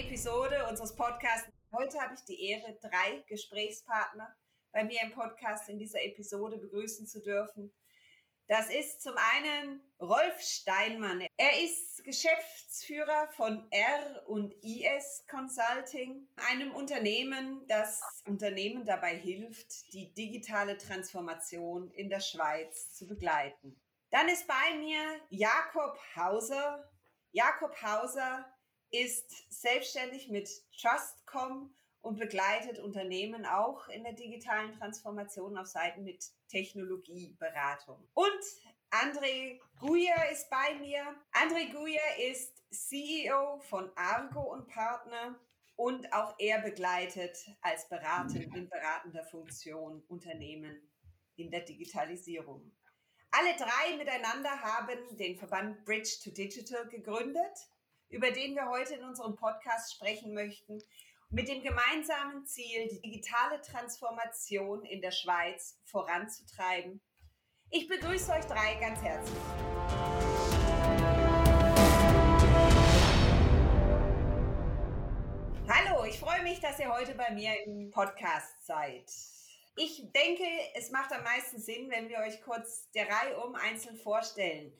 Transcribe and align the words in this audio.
Episode 0.00 0.66
unseres 0.70 0.96
Podcasts. 0.96 1.46
Heute 1.72 2.00
habe 2.00 2.14
ich 2.14 2.24
die 2.24 2.48
Ehre, 2.48 2.74
drei 2.80 3.22
Gesprächspartner 3.28 4.34
bei 4.72 4.82
mir 4.82 4.98
im 5.02 5.12
Podcast 5.12 5.68
in 5.68 5.78
dieser 5.78 6.02
Episode 6.02 6.56
begrüßen 6.56 7.06
zu 7.06 7.20
dürfen. 7.20 7.70
Das 8.48 8.70
ist 8.70 9.02
zum 9.02 9.12
einen 9.34 9.82
Rolf 10.00 10.40
Steinmann. 10.40 11.26
Er 11.36 11.62
ist 11.62 12.02
Geschäftsführer 12.02 13.28
von 13.36 13.70
R&IS 13.70 15.26
Consulting, 15.30 16.26
einem 16.48 16.74
Unternehmen, 16.74 17.66
das 17.68 18.00
Unternehmen 18.26 18.86
dabei 18.86 19.14
hilft, 19.14 19.92
die 19.92 20.14
digitale 20.14 20.78
Transformation 20.78 21.90
in 21.90 22.08
der 22.08 22.20
Schweiz 22.20 22.94
zu 22.94 23.06
begleiten. 23.06 23.78
Dann 24.08 24.30
ist 24.30 24.46
bei 24.46 24.78
mir 24.78 25.20
Jakob 25.28 25.98
Hauser. 26.16 26.90
Jakob 27.32 27.80
Hauser 27.82 28.49
ist 28.90 29.30
selbstständig 29.50 30.28
mit 30.28 30.48
Trustcom 30.80 31.74
und 32.02 32.18
begleitet 32.18 32.78
Unternehmen 32.78 33.44
auch 33.44 33.88
in 33.88 34.02
der 34.02 34.14
digitalen 34.14 34.72
Transformation 34.72 35.58
auf 35.58 35.66
Seiten 35.66 36.04
mit 36.04 36.24
Technologieberatung. 36.48 38.08
Und 38.14 38.40
André 38.90 39.60
Guyer 39.78 40.30
ist 40.32 40.48
bei 40.50 40.74
mir. 40.80 41.14
André 41.32 41.70
Guyer 41.72 42.30
ist 42.30 42.62
CEO 42.70 43.60
von 43.60 43.90
Argo 43.96 44.52
und 44.52 44.66
Partner 44.68 45.38
und 45.76 46.12
auch 46.12 46.34
er 46.38 46.60
begleitet 46.60 47.36
als 47.60 47.88
Berater 47.88 48.40
in 48.40 48.68
beratender 48.68 49.24
Funktion 49.24 50.02
Unternehmen 50.08 50.90
in 51.36 51.50
der 51.50 51.60
Digitalisierung. 51.60 52.72
Alle 53.30 53.56
drei 53.56 53.96
miteinander 53.96 54.60
haben 54.60 55.16
den 55.16 55.36
Verband 55.38 55.84
Bridge 55.84 56.18
to 56.22 56.30
Digital 56.30 56.88
gegründet, 56.88 57.56
über 58.10 58.32
den 58.32 58.56
wir 58.56 58.68
heute 58.68 58.94
in 58.94 59.04
unserem 59.04 59.36
Podcast 59.36 59.94
sprechen 59.94 60.34
möchten 60.34 60.82
mit 61.30 61.46
dem 61.48 61.62
gemeinsamen 61.62 62.44
Ziel, 62.44 62.88
die 62.88 63.00
digitale 63.00 63.60
Transformation 63.60 64.84
in 64.84 65.00
der 65.00 65.12
Schweiz 65.12 65.78
voranzutreiben. 65.84 67.00
Ich 67.70 67.86
begrüße 67.86 68.32
euch 68.32 68.44
drei 68.46 68.74
ganz 68.80 69.00
herzlich. 69.00 69.38
Hallo, 75.68 76.04
ich 76.04 76.18
freue 76.18 76.42
mich, 76.42 76.58
dass 76.58 76.80
ihr 76.80 76.92
heute 76.92 77.14
bei 77.14 77.30
mir 77.30 77.64
im 77.64 77.92
Podcast 77.92 78.66
seid. 78.66 79.08
Ich 79.76 80.02
denke, 80.12 80.44
es 80.74 80.90
macht 80.90 81.12
am 81.12 81.22
meisten 81.22 81.60
Sinn, 81.60 81.88
wenn 81.90 82.08
wir 82.08 82.18
euch 82.18 82.42
kurz 82.42 82.90
der 82.90 83.06
Reihe 83.08 83.38
um 83.38 83.54
einzeln 83.54 83.96
vorstellen. 83.96 84.72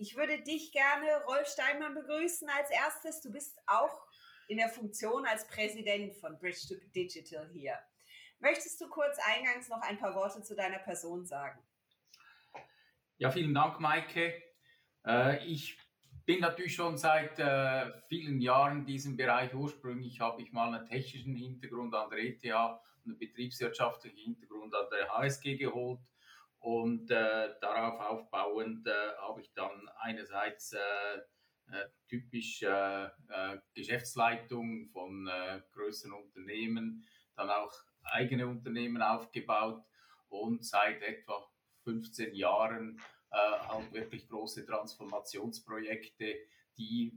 Ich 0.00 0.14
würde 0.16 0.40
dich 0.40 0.70
gerne, 0.70 1.24
Rolf 1.26 1.48
Steinmann, 1.48 1.92
begrüßen 1.92 2.48
als 2.48 2.70
erstes. 2.70 3.20
Du 3.20 3.32
bist 3.32 3.58
auch 3.66 4.06
in 4.46 4.58
der 4.58 4.68
Funktion 4.68 5.26
als 5.26 5.48
Präsident 5.48 6.14
von 6.14 6.38
Bridge 6.38 6.68
to 6.68 6.74
Digital 6.94 7.48
hier. 7.52 7.76
Möchtest 8.38 8.80
du 8.80 8.88
kurz 8.88 9.18
eingangs 9.18 9.68
noch 9.68 9.80
ein 9.82 9.98
paar 9.98 10.14
Worte 10.14 10.40
zu 10.42 10.54
deiner 10.54 10.78
Person 10.78 11.26
sagen? 11.26 11.58
Ja, 13.16 13.32
vielen 13.32 13.52
Dank, 13.52 13.80
Maike. 13.80 14.40
Äh, 15.04 15.44
ich 15.44 15.76
bin 16.24 16.38
natürlich 16.40 16.76
schon 16.76 16.96
seit 16.96 17.36
äh, 17.40 17.90
vielen 18.08 18.40
Jahren 18.40 18.78
in 18.78 18.86
diesem 18.86 19.16
Bereich. 19.16 19.52
Ursprünglich 19.52 20.20
habe 20.20 20.42
ich 20.42 20.52
mal 20.52 20.72
einen 20.72 20.86
technischen 20.86 21.34
Hintergrund 21.34 21.92
an 21.96 22.08
der 22.10 22.20
ETH 22.20 22.44
und 22.44 23.10
einen 23.10 23.18
betriebswirtschaftlichen 23.18 24.16
Hintergrund 24.16 24.72
an 24.76 24.86
der 24.92 25.08
HSG 25.08 25.56
geholt. 25.56 25.98
Und 26.60 27.10
äh, 27.10 27.54
darauf 27.60 28.00
aufbauend 28.00 28.86
äh, 28.86 29.16
habe 29.18 29.40
ich 29.40 29.52
dann 29.54 29.88
einerseits 30.00 30.72
äh, 30.72 30.78
äh, 31.70 31.88
typisch 32.08 32.62
äh, 32.62 33.08
Geschäftsleitung 33.74 34.88
von 34.88 35.30
größeren 35.72 36.14
Unternehmen, 36.14 37.06
dann 37.36 37.50
auch 37.50 37.72
eigene 38.02 38.46
Unternehmen 38.46 39.02
aufgebaut 39.02 39.84
und 40.28 40.64
seit 40.64 41.02
etwa 41.02 41.46
15 41.84 42.34
Jahren 42.34 43.00
halt 43.30 43.92
wirklich 43.92 44.26
große 44.26 44.64
Transformationsprojekte, 44.64 46.36
die 46.78 47.12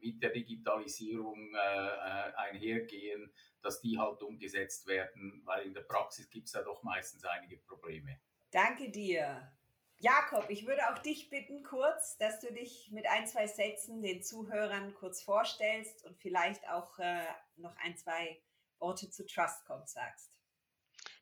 mit 0.00 0.22
der 0.22 0.30
Digitalisierung 0.30 1.52
äh, 1.54 2.32
einhergehen, 2.36 3.32
dass 3.62 3.80
die 3.80 3.98
halt 3.98 4.22
umgesetzt 4.22 4.86
werden, 4.86 5.42
weil 5.44 5.66
in 5.66 5.74
der 5.74 5.82
Praxis 5.82 6.30
gibt 6.30 6.46
es 6.46 6.52
ja 6.52 6.62
doch 6.62 6.82
meistens 6.82 7.24
einige 7.24 7.58
Probleme. 7.58 8.20
Danke 8.50 8.90
dir. 8.90 9.52
Jakob, 9.98 10.48
ich 10.48 10.66
würde 10.66 10.90
auch 10.90 10.98
dich 10.98 11.28
bitten, 11.28 11.62
kurz, 11.62 12.16
dass 12.16 12.40
du 12.40 12.52
dich 12.52 12.90
mit 12.90 13.06
ein, 13.06 13.26
zwei 13.26 13.46
Sätzen 13.46 14.02
den 14.02 14.22
Zuhörern 14.22 14.94
kurz 14.94 15.22
vorstellst 15.22 16.04
und 16.04 16.16
vielleicht 16.18 16.66
auch 16.68 16.98
äh, 16.98 17.26
noch 17.56 17.76
ein, 17.76 17.96
zwei 17.98 18.40
Worte 18.78 19.10
zu 19.10 19.26
Trustcom 19.26 19.82
sagst. 19.86 20.30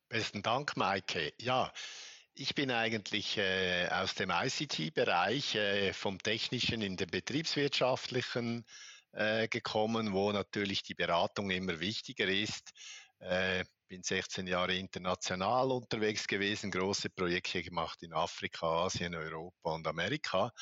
Besten 0.09 0.43
Dank, 0.43 0.77
Maike. 0.77 1.33
Ja, 1.39 1.73
ich 2.35 2.55
bin 2.55 2.71
eigentlich 2.71 3.37
äh, 3.37 3.89
aus 3.89 4.15
dem 4.15 4.31
ICT-Bereich 4.31 5.57
äh, 5.57 5.93
vom 5.93 6.23
technischen 6.23 6.81
in 6.81 6.97
den 6.97 7.11
betriebswirtschaftlichen 7.11 8.65
äh, 9.13 9.49
gekommen, 9.49 10.13
wo 10.13 10.31
natürlich 10.31 10.85
die 10.85 10.95
Beratung 10.95 11.51
immer 11.51 11.81
wichtiger 11.81 12.29
ist. 12.29 12.71
Bin 13.89 14.03
16 14.03 14.47
Jahre 14.47 14.75
international 14.75 15.71
unterwegs 15.71 16.27
gewesen, 16.27 16.71
große 16.71 17.09
Projekte 17.09 17.63
gemacht 17.63 18.03
in 18.03 18.13
Afrika, 18.13 18.85
Asien, 18.85 19.15
Europa 19.15 19.73
und 19.73 19.87
Amerika. 19.87 20.53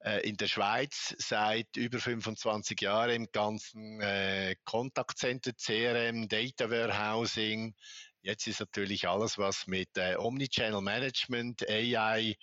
Äh, 0.00 0.28
in 0.28 0.36
der 0.36 0.48
Schweiz 0.48 1.14
seit 1.18 1.76
über 1.76 2.00
25 2.00 2.80
Jahren 2.80 3.10
im 3.10 3.26
ganzen 3.30 4.00
äh, 4.00 4.56
Kontaktcenter, 4.64 5.52
CRM, 5.52 6.26
Data 6.26 6.70
Warehousing. 6.70 7.74
Jetzt 8.22 8.48
ist 8.48 8.60
natürlich 8.60 9.06
alles, 9.06 9.38
was 9.38 9.68
mit 9.68 9.96
äh, 9.96 10.16
Omnichannel 10.16 10.80
Management, 10.80 11.68
AI 11.68 12.34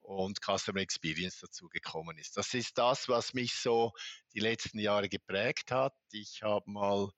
und 0.00 0.38
Customer 0.40 0.80
Experience 0.80 1.40
dazu 1.40 1.68
gekommen 1.68 2.16
ist. 2.16 2.36
Das 2.36 2.54
ist 2.54 2.78
das, 2.78 3.08
was 3.08 3.34
mich 3.34 3.54
so 3.54 3.92
die 4.32 4.40
letzten 4.40 4.78
Jahre 4.78 5.10
geprägt 5.10 5.70
hat. 5.70 5.94
Ich 6.12 6.40
habe 6.42 6.70
mal 6.70 7.10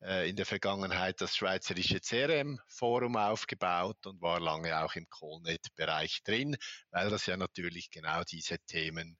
in 0.00 0.36
der 0.36 0.46
Vergangenheit 0.46 1.20
das 1.20 1.34
Schweizerische 1.34 2.00
CRM-Forum 2.00 3.16
aufgebaut 3.16 4.06
und 4.06 4.22
war 4.22 4.38
lange 4.38 4.80
auch 4.84 4.94
im 4.94 5.08
Colnet-Bereich 5.08 6.22
drin, 6.22 6.56
weil 6.90 7.10
das 7.10 7.26
ja 7.26 7.36
natürlich 7.36 7.90
genau 7.90 8.22
diese 8.22 8.58
Themen 8.60 9.18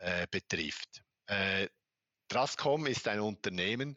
äh, 0.00 0.26
betrifft. 0.30 1.02
Äh, 1.26 1.68
Trascom 2.28 2.86
ist 2.86 3.08
ein 3.08 3.20
Unternehmen, 3.20 3.96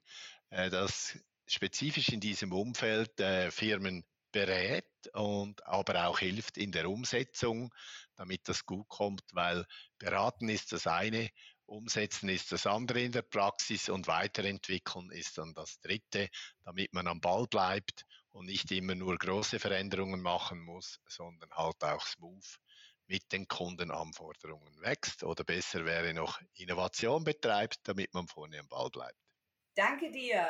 äh, 0.49 0.69
das 0.69 1.17
spezifisch 1.45 2.09
in 2.09 2.19
diesem 2.19 2.53
Umfeld 2.53 3.19
äh, 3.19 3.51
Firmen 3.51 4.05
berät 4.31 4.85
und 5.13 5.65
aber 5.67 6.07
auch 6.07 6.19
hilft 6.19 6.57
in 6.57 6.71
der 6.71 6.89
Umsetzung, 6.89 7.73
damit 8.15 8.47
das 8.47 8.65
gut 8.65 8.87
kommt, 8.87 9.23
weil 9.33 9.65
beraten 9.97 10.47
ist 10.47 10.71
das 10.71 10.87
eine, 10.87 11.29
Umsetzen 11.71 12.27
ist 12.27 12.51
das 12.51 12.67
andere 12.67 13.01
in 13.01 13.13
der 13.13 13.21
Praxis 13.21 13.87
und 13.87 14.07
weiterentwickeln 14.07 15.09
ist 15.11 15.37
dann 15.37 15.53
das 15.53 15.79
dritte, 15.79 16.27
damit 16.65 16.91
man 16.93 17.07
am 17.07 17.21
Ball 17.21 17.47
bleibt 17.47 18.05
und 18.31 18.47
nicht 18.47 18.71
immer 18.71 18.93
nur 18.93 19.17
große 19.17 19.57
Veränderungen 19.57 20.21
machen 20.21 20.59
muss, 20.59 20.99
sondern 21.07 21.49
halt 21.51 21.81
auch 21.81 22.05
smooth 22.05 22.59
mit 23.07 23.31
den 23.31 23.47
Kundenanforderungen 23.47 24.81
wächst 24.81 25.23
oder 25.23 25.45
besser 25.45 25.85
wäre 25.85 26.13
noch 26.13 26.41
Innovation 26.55 27.23
betreibt, 27.23 27.79
damit 27.83 28.13
man 28.13 28.27
vorne 28.27 28.59
am 28.59 28.67
Ball 28.67 28.89
bleibt. 28.89 29.17
Danke 29.75 30.11
dir. 30.11 30.45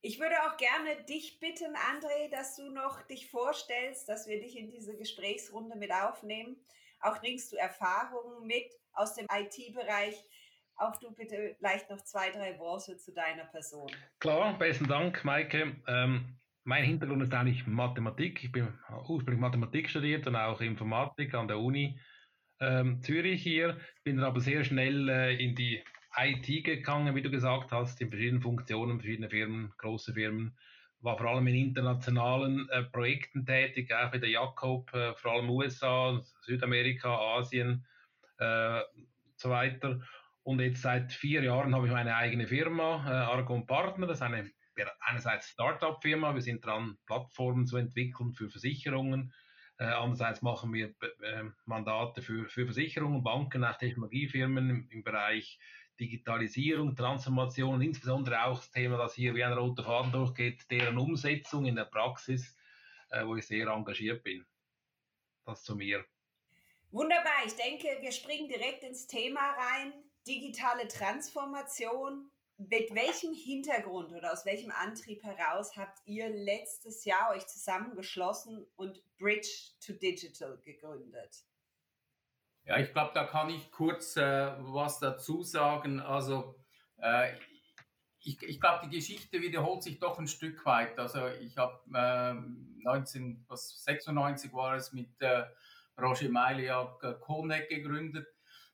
Ich 0.00 0.18
würde 0.18 0.36
auch 0.46 0.56
gerne 0.56 1.02
dich 1.04 1.40
bitten, 1.40 1.76
André, 1.76 2.30
dass 2.30 2.56
du 2.56 2.70
noch 2.70 3.02
dich 3.02 3.30
vorstellst, 3.30 4.08
dass 4.08 4.26
wir 4.26 4.40
dich 4.40 4.56
in 4.56 4.70
diese 4.70 4.96
Gesprächsrunde 4.96 5.76
mit 5.76 5.92
aufnehmen. 5.92 6.56
Auch 7.00 7.20
bringst 7.20 7.52
du 7.52 7.56
Erfahrungen 7.56 8.46
mit 8.46 8.72
aus 8.94 9.14
dem 9.14 9.26
IT-Bereich. 9.30 10.24
Auch 10.76 10.96
du 10.96 11.12
bitte 11.14 11.54
vielleicht 11.58 11.88
noch 11.88 12.00
zwei, 12.02 12.30
drei 12.30 12.58
Worte 12.58 12.96
zu 12.96 13.12
deiner 13.12 13.44
Person. 13.44 13.88
Klar, 14.18 14.58
besten 14.58 14.88
Dank, 14.88 15.24
Maike. 15.24 15.76
Ähm, 15.86 16.36
mein 16.64 16.84
Hintergrund 16.84 17.22
ist 17.22 17.32
eigentlich 17.32 17.66
Mathematik. 17.66 18.42
Ich 18.42 18.50
bin 18.50 18.72
ursprünglich 19.06 19.40
Mathematik 19.40 19.88
studiert 19.88 20.26
und 20.26 20.34
auch 20.36 20.60
Informatik 20.60 21.34
an 21.34 21.46
der 21.46 21.58
Uni 21.58 22.00
ähm, 22.60 23.00
Zürich 23.02 23.42
hier. 23.42 23.78
Bin 24.02 24.16
dann 24.16 24.26
aber 24.26 24.40
sehr 24.40 24.64
schnell 24.64 25.08
äh, 25.08 25.36
in 25.36 25.54
die 25.54 25.84
IT 26.16 26.64
gegangen, 26.64 27.14
wie 27.14 27.22
du 27.22 27.30
gesagt 27.30 27.70
hast, 27.72 28.00
in 28.00 28.08
verschiedenen 28.08 28.42
Funktionen, 28.42 28.98
verschiedene 28.98 29.30
Firmen, 29.30 29.72
große 29.78 30.14
Firmen. 30.14 30.56
War 31.00 31.18
vor 31.18 31.28
allem 31.28 31.46
in 31.46 31.54
internationalen 31.54 32.68
äh, 32.70 32.82
Projekten 32.84 33.44
tätig, 33.44 33.92
auch 33.94 34.12
wie 34.12 34.20
der 34.20 34.30
Jakob, 34.30 34.92
äh, 34.94 35.14
vor 35.16 35.32
allem 35.32 35.50
USA, 35.50 36.20
Südamerika, 36.42 37.14
Asien 37.36 37.86
äh, 38.38 38.80
so 39.36 39.50
weiter. 39.50 40.00
Und 40.44 40.60
jetzt 40.60 40.82
seit 40.82 41.12
vier 41.12 41.42
Jahren 41.42 41.74
habe 41.74 41.86
ich 41.86 41.92
meine 41.92 42.16
eigene 42.16 42.46
Firma, 42.46 43.04
äh, 43.06 43.12
Argon 43.12 43.66
Partner. 43.66 44.06
Das 44.06 44.18
ist 44.18 44.22
eine 44.22 44.50
einerseits 45.00 45.48
Startup-Firma. 45.48 46.34
Wir 46.34 46.42
sind 46.42 46.64
dran, 46.64 46.98
Plattformen 47.06 47.66
zu 47.66 47.78
entwickeln 47.78 48.34
für 48.34 48.50
Versicherungen. 48.50 49.32
Äh, 49.78 49.84
andererseits 49.84 50.42
machen 50.42 50.72
wir 50.72 50.94
äh, 51.22 51.44
Mandate 51.64 52.22
für, 52.22 52.48
für 52.48 52.66
Versicherungen, 52.66 53.24
Banken, 53.24 53.64
auch 53.64 53.76
Technologiefirmen 53.76 54.70
im, 54.70 54.88
im 54.90 55.02
Bereich 55.02 55.58
Digitalisierung, 55.98 56.94
Transformation, 56.94 57.80
insbesondere 57.80 58.44
auch 58.44 58.58
das 58.58 58.70
Thema, 58.70 58.98
das 58.98 59.14
hier 59.14 59.34
wie 59.34 59.44
ein 59.44 59.52
roter 59.52 59.84
Faden 59.84 60.12
durchgeht, 60.12 60.70
deren 60.70 60.98
Umsetzung 60.98 61.66
in 61.66 61.76
der 61.76 61.84
Praxis, 61.84 62.56
äh, 63.10 63.24
wo 63.24 63.36
ich 63.36 63.46
sehr 63.46 63.68
engagiert 63.68 64.22
bin. 64.22 64.44
Das 65.44 65.62
zu 65.62 65.74
mir. 65.74 66.04
Wunderbar, 66.90 67.44
ich 67.46 67.54
denke, 67.56 67.88
wir 68.00 68.12
springen 68.12 68.48
direkt 68.48 68.84
ins 68.84 69.06
Thema 69.06 69.40
rein. 69.40 70.03
Digitale 70.26 70.88
Transformation. 70.88 72.30
Mit 72.56 72.94
welchem 72.94 73.34
Hintergrund 73.34 74.12
oder 74.12 74.32
aus 74.32 74.46
welchem 74.46 74.70
Antrieb 74.70 75.24
heraus 75.24 75.76
habt 75.76 75.98
ihr 76.04 76.28
letztes 76.28 77.04
Jahr 77.04 77.30
euch 77.30 77.46
zusammengeschlossen 77.48 78.64
und 78.76 79.02
Bridge 79.18 79.72
to 79.84 79.92
Digital 79.92 80.56
gegründet? 80.58 81.44
Ja, 82.64 82.78
ich 82.78 82.92
glaube, 82.92 83.10
da 83.12 83.24
kann 83.24 83.50
ich 83.50 83.70
kurz 83.72 84.16
äh, 84.16 84.52
was 84.60 85.00
dazu 85.00 85.42
sagen. 85.42 85.98
Also 86.00 86.54
äh, 86.98 87.32
ich, 88.20 88.42
ich 88.42 88.60
glaube, 88.60 88.86
die 88.88 88.96
Geschichte 88.96 89.40
wiederholt 89.42 89.82
sich 89.82 89.98
doch 89.98 90.18
ein 90.18 90.28
Stück 90.28 90.64
weit. 90.64 90.98
Also 90.98 91.26
ich 91.28 91.56
habe 91.58 91.78
äh, 91.92 92.88
1996 92.88 94.52
war 94.54 94.76
es 94.76 94.92
mit 94.92 95.20
äh, 95.20 95.44
Roger 96.00 96.28
Mailiak 96.28 97.02
äh, 97.02 97.14
Konek 97.20 97.68
gegründet. 97.68 98.26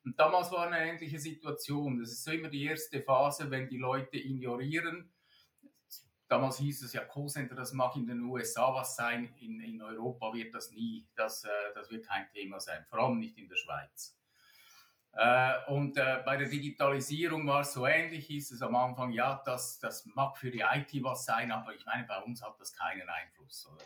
Und 0.05 0.19
damals 0.19 0.51
war 0.51 0.67
eine 0.67 0.79
ähnliche 0.79 1.19
Situation. 1.19 1.99
Das 1.99 2.11
ist 2.11 2.25
so 2.25 2.31
immer 2.31 2.49
die 2.49 2.65
erste 2.65 3.03
Phase, 3.03 3.51
wenn 3.51 3.69
die 3.69 3.77
Leute 3.77 4.17
ignorieren. 4.17 5.13
Damals 6.29 6.59
hieß 6.59 6.83
es 6.83 6.93
ja, 6.93 7.05
Callcenter, 7.05 7.57
das 7.57 7.73
mag 7.73 7.97
in 7.97 8.07
den 8.07 8.23
USA 8.23 8.73
was 8.73 8.95
sein, 8.95 9.35
in, 9.41 9.61
in 9.61 9.83
Europa 9.83 10.33
wird 10.33 10.55
das 10.55 10.71
nie, 10.71 11.09
das, 11.17 11.43
äh, 11.43 11.49
das 11.75 11.91
wird 11.91 12.07
kein 12.07 12.29
Thema 12.31 12.61
sein, 12.61 12.87
vor 12.89 13.01
allem 13.01 13.19
nicht 13.19 13.37
in 13.37 13.49
der 13.49 13.57
Schweiz. 13.57 14.17
Äh, 15.13 15.55
und 15.67 15.97
äh, 15.97 16.23
bei 16.25 16.37
der 16.37 16.49
Digitalisierung 16.49 17.47
war 17.49 17.63
es 17.63 17.73
so 17.73 17.85
ähnlich, 17.85 18.27
hieß 18.27 18.53
es 18.53 18.63
am 18.63 18.77
Anfang, 18.77 19.11
ja, 19.11 19.43
das, 19.45 19.81
das 19.81 20.07
mag 20.07 20.39
für 20.39 20.53
die 20.53 20.61
IT 20.61 21.03
was 21.03 21.25
sein, 21.25 21.51
aber 21.51 21.75
ich 21.75 21.85
meine, 21.85 22.05
bei 22.05 22.23
uns 22.23 22.43
hat 22.45 22.61
das 22.61 22.73
keinen 22.73 23.09
Einfluss. 23.09 23.67
Oder? 23.67 23.85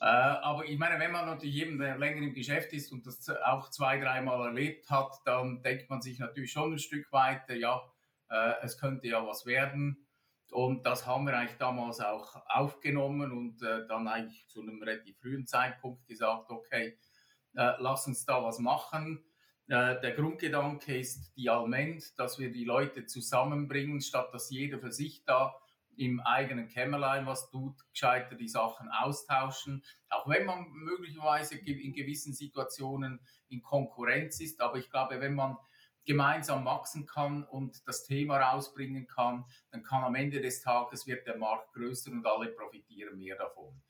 Äh, 0.00 0.06
aber 0.06 0.64
ich 0.64 0.78
meine, 0.78 0.98
wenn 0.98 1.12
man 1.12 1.26
natürlich 1.26 1.56
eben 1.56 1.78
länger 1.78 2.22
im 2.22 2.34
Geschäft 2.34 2.72
ist 2.72 2.92
und 2.92 3.06
das 3.06 3.28
auch 3.44 3.70
zwei, 3.70 3.98
dreimal 3.98 4.46
erlebt 4.46 4.90
hat, 4.90 5.12
dann 5.24 5.62
denkt 5.62 5.88
man 5.88 6.02
sich 6.02 6.18
natürlich 6.18 6.52
schon 6.52 6.72
ein 6.72 6.78
Stück 6.78 7.10
weiter, 7.12 7.54
ja, 7.54 7.80
äh, 8.28 8.54
es 8.62 8.78
könnte 8.78 9.08
ja 9.08 9.26
was 9.26 9.46
werden. 9.46 10.06
Und 10.50 10.86
das 10.86 11.06
haben 11.06 11.26
wir 11.26 11.36
eigentlich 11.36 11.58
damals 11.58 12.00
auch 12.00 12.36
aufgenommen 12.46 13.32
und 13.32 13.62
äh, 13.62 13.86
dann 13.88 14.06
eigentlich 14.06 14.46
zu 14.48 14.60
einem 14.60 14.80
relativ 14.82 15.18
frühen 15.18 15.46
Zeitpunkt 15.46 16.06
gesagt, 16.06 16.50
okay, 16.50 16.98
äh, 17.54 17.72
lass 17.78 18.06
uns 18.06 18.24
da 18.24 18.42
was 18.42 18.58
machen. 18.58 19.24
Äh, 19.68 20.00
der 20.00 20.12
Grundgedanke 20.12 20.98
ist 20.98 21.32
die 21.36 21.48
Alment, 21.48 22.18
dass 22.18 22.38
wir 22.38 22.52
die 22.52 22.64
Leute 22.64 23.06
zusammenbringen, 23.06 24.00
statt 24.00 24.32
dass 24.32 24.50
jeder 24.50 24.78
für 24.78 24.92
sich 24.92 25.24
da 25.24 25.54
im 25.96 26.20
eigenen 26.20 26.68
Kämmerlein 26.68 27.26
was 27.26 27.50
tut, 27.50 27.76
gescheiter 27.90 28.34
die 28.34 28.48
Sachen 28.48 28.88
austauschen. 28.88 29.84
Auch 30.08 30.28
wenn 30.28 30.46
man 30.46 30.70
möglicherweise 30.72 31.56
in 31.56 31.92
gewissen 31.92 32.32
Situationen 32.32 33.20
in 33.48 33.62
Konkurrenz 33.62 34.40
ist. 34.40 34.60
Aber 34.60 34.78
ich 34.78 34.90
glaube, 34.90 35.20
wenn 35.20 35.34
man 35.34 35.56
gemeinsam 36.04 36.64
wachsen 36.64 37.06
kann 37.06 37.44
und 37.44 37.86
das 37.86 38.04
Thema 38.04 38.38
rausbringen 38.38 39.06
kann, 39.06 39.44
dann 39.70 39.82
kann 39.82 40.04
am 40.04 40.14
Ende 40.14 40.40
des 40.40 40.60
Tages 40.60 41.06
wird 41.06 41.26
der 41.26 41.38
Markt 41.38 41.72
größer 41.72 42.10
und 42.12 42.26
alle 42.26 42.48
profitieren 42.48 43.18
mehr 43.18 43.36
davon. 43.36 43.82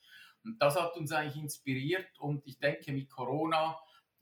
Und 0.43 0.61
das 0.61 0.79
hat 0.79 0.95
uns 0.95 1.11
eigentlich 1.11 1.41
inspiriert 1.41 2.19
und 2.19 2.45
ich 2.45 2.59
denke, 2.59 2.91
mit 2.93 3.09
Corona 3.09 3.77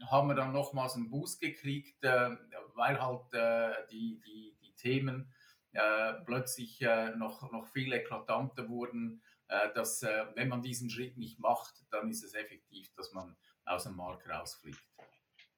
haben 0.09 0.30
wir 0.30 0.35
dann 0.35 0.53
nochmals 0.53 0.95
einen 0.95 1.09
Boost 1.09 1.39
gekriegt, 1.39 2.03
äh, 2.03 2.31
weil 2.75 3.00
halt 3.00 3.33
äh, 3.33 3.85
die, 3.91 4.19
die, 4.25 4.57
die 4.62 4.74
Themen 4.75 5.31
äh, 5.74 6.14
plötzlich 6.25 6.81
äh, 6.81 7.16
noch, 7.16 7.52
noch 7.52 7.68
viel 7.68 7.92
eklatanter 7.94 8.70
wurden, 8.70 9.22
äh, 9.48 9.74
dass 9.74 10.04
äh, 10.04 10.25
wenn 10.36 10.50
man 10.50 10.62
diesen 10.62 10.90
Schritt 10.90 11.18
nicht 11.18 11.40
macht, 11.40 11.74
dann 11.92 12.10
ist 12.10 12.24
es 12.24 12.34
effektiv, 12.34 12.94
dass 12.96 13.12
man 13.14 13.36
aus 13.66 13.84
dem 13.84 13.96
Markt 13.96 14.30
rausfliegt. 14.30 14.81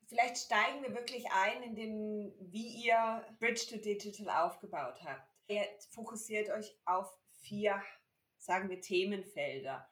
Vielleicht 0.07 0.37
steigen 0.37 0.83
wir 0.83 0.93
wirklich 0.93 1.25
ein 1.31 1.63
in 1.63 1.75
dem, 1.75 2.33
wie 2.51 2.85
ihr 2.85 3.25
Bridge 3.39 3.65
to 3.69 3.77
Digital 3.77 4.45
aufgebaut 4.45 5.01
habt. 5.03 5.27
Ihr 5.47 5.63
fokussiert 5.91 6.49
euch 6.49 6.75
auf 6.85 7.11
vier, 7.41 7.81
sagen 8.37 8.69
wir, 8.69 8.81
Themenfelder. 8.81 9.87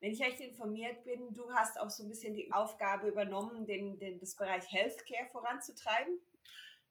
Wenn 0.00 0.12
ich 0.12 0.22
recht 0.22 0.40
informiert 0.40 1.02
bin, 1.04 1.34
du 1.34 1.50
hast 1.52 1.78
auch 1.80 1.90
so 1.90 2.04
ein 2.04 2.08
bisschen 2.08 2.34
die 2.34 2.52
Aufgabe 2.52 3.08
übernommen, 3.08 3.66
den, 3.66 3.98
den, 3.98 4.20
das 4.20 4.36
Bereich 4.36 4.70
Healthcare 4.70 5.26
voranzutreiben. 5.32 6.20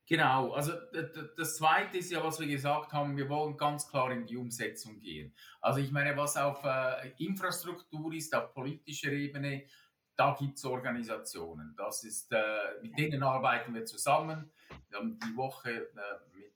Genau, 0.08 0.54
also 0.54 0.72
das 1.36 1.58
Zweite 1.58 1.98
ist 1.98 2.12
ja, 2.12 2.24
was 2.24 2.40
wir 2.40 2.48
gesagt 2.48 2.94
haben, 2.94 3.18
wir 3.18 3.28
wollen 3.28 3.58
ganz 3.58 3.90
klar 3.90 4.10
in 4.12 4.26
die 4.26 4.38
Umsetzung 4.38 5.02
gehen. 5.02 5.34
Also 5.60 5.82
ich 5.82 5.92
meine, 5.92 6.16
was 6.16 6.38
auf 6.38 6.64
äh, 6.64 7.12
Infrastruktur 7.18 8.14
ist, 8.14 8.34
auf 8.34 8.54
politischer 8.54 9.12
Ebene, 9.12 9.66
da 10.16 10.34
gibt 10.40 10.58
es 10.58 10.64
Organisationen. 10.64 11.76
Das 11.76 12.06
ist, 12.06 12.32
äh, 12.32 12.40
mit 12.82 12.98
denen 12.98 13.22
arbeiten 13.22 13.74
wir 13.74 13.84
zusammen. 13.84 14.50
Wir 14.88 15.00
haben 15.00 15.20
die 15.20 15.36
Woche 15.36 15.72
äh, 15.72 15.84
mit 16.34 16.54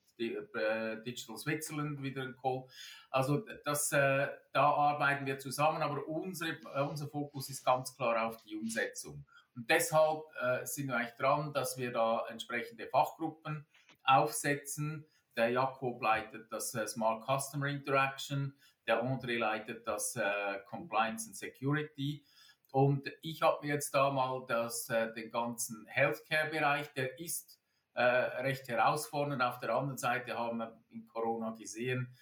Digital 1.06 1.36
Switzerland 1.36 2.02
wieder 2.02 2.22
einen 2.22 2.38
Call. 2.38 2.64
Also 3.10 3.44
das, 3.66 3.90
da 3.90 4.30
arbeiten 4.54 5.26
wir 5.26 5.40
zusammen, 5.40 5.82
aber 5.82 6.08
unsere, 6.08 6.60
unser 6.88 7.08
Fokus 7.08 7.50
ist 7.50 7.66
ganz 7.66 7.98
klar 7.98 8.28
auf 8.28 8.38
die 8.44 8.56
Umsetzung. 8.56 9.26
Und 9.56 9.70
deshalb 9.70 10.24
äh, 10.42 10.66
sind 10.66 10.88
wir 10.88 10.96
eigentlich 10.96 11.16
dran, 11.18 11.54
dass 11.54 11.78
wir 11.78 11.92
da 11.92 12.26
entsprechende 12.30 12.88
Fachgruppen 12.88 13.66
aufsetzen. 14.04 15.06
Der 15.36 15.50
Jakob 15.50 16.02
leitet 16.02 16.52
das 16.52 16.74
äh, 16.76 16.88
Smart 16.88 17.24
Customer 17.26 17.68
Interaction, 17.68 18.56
der 18.88 19.04
André 19.04 19.38
leitet 19.38 19.88
das 19.88 20.16
äh, 20.16 20.60
Compliance 20.68 21.28
and 21.28 21.36
Security. 21.36 22.26
Und 22.72 23.12
ich 23.22 23.42
habe 23.42 23.66
mir 23.66 23.76
jetzt 23.76 23.94
da 23.94 24.10
mal 24.10 24.46
das, 24.48 24.90
äh, 24.90 25.14
den 25.14 25.30
ganzen 25.30 25.86
Healthcare-Bereich, 25.88 26.94
der 26.94 27.20
ist 27.20 27.60
äh, 27.94 28.02
recht 28.02 28.68
herausfordernd. 28.70 29.42
Auf 29.42 29.60
der 29.60 29.76
anderen 29.76 29.98
Seite 29.98 30.38
haben 30.38 30.60
wir 30.60 30.82
in 30.90 31.08
Corona 31.08 31.52
gesehen, 31.52 32.16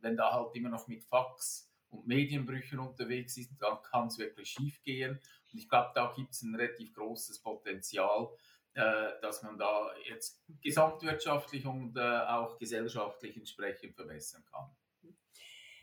wenn 0.00 0.16
da 0.16 0.32
halt 0.32 0.54
immer 0.54 0.68
noch 0.68 0.86
mit 0.86 1.04
Fax 1.04 1.72
und 1.88 2.06
Medienbrüchen 2.06 2.78
unterwegs 2.78 3.36
ist, 3.36 3.50
dann 3.58 3.82
kann 3.82 4.06
es 4.06 4.18
wirklich 4.18 4.48
schief 4.48 4.82
gehen. 4.82 5.20
Und 5.56 5.62
ich 5.62 5.70
glaube, 5.70 5.90
da 5.94 6.12
gibt 6.14 6.34
es 6.34 6.42
ein 6.42 6.54
relativ 6.54 6.92
großes 6.92 7.40
Potenzial, 7.40 8.28
äh, 8.74 9.12
dass 9.22 9.42
man 9.42 9.56
da 9.56 9.90
jetzt 10.04 10.44
gesamtwirtschaftlich 10.60 11.64
und 11.64 11.96
äh, 11.96 12.00
auch 12.00 12.58
gesellschaftlich 12.58 13.38
entsprechend 13.38 13.94
verbessern 13.94 14.44
kann. 14.52 14.70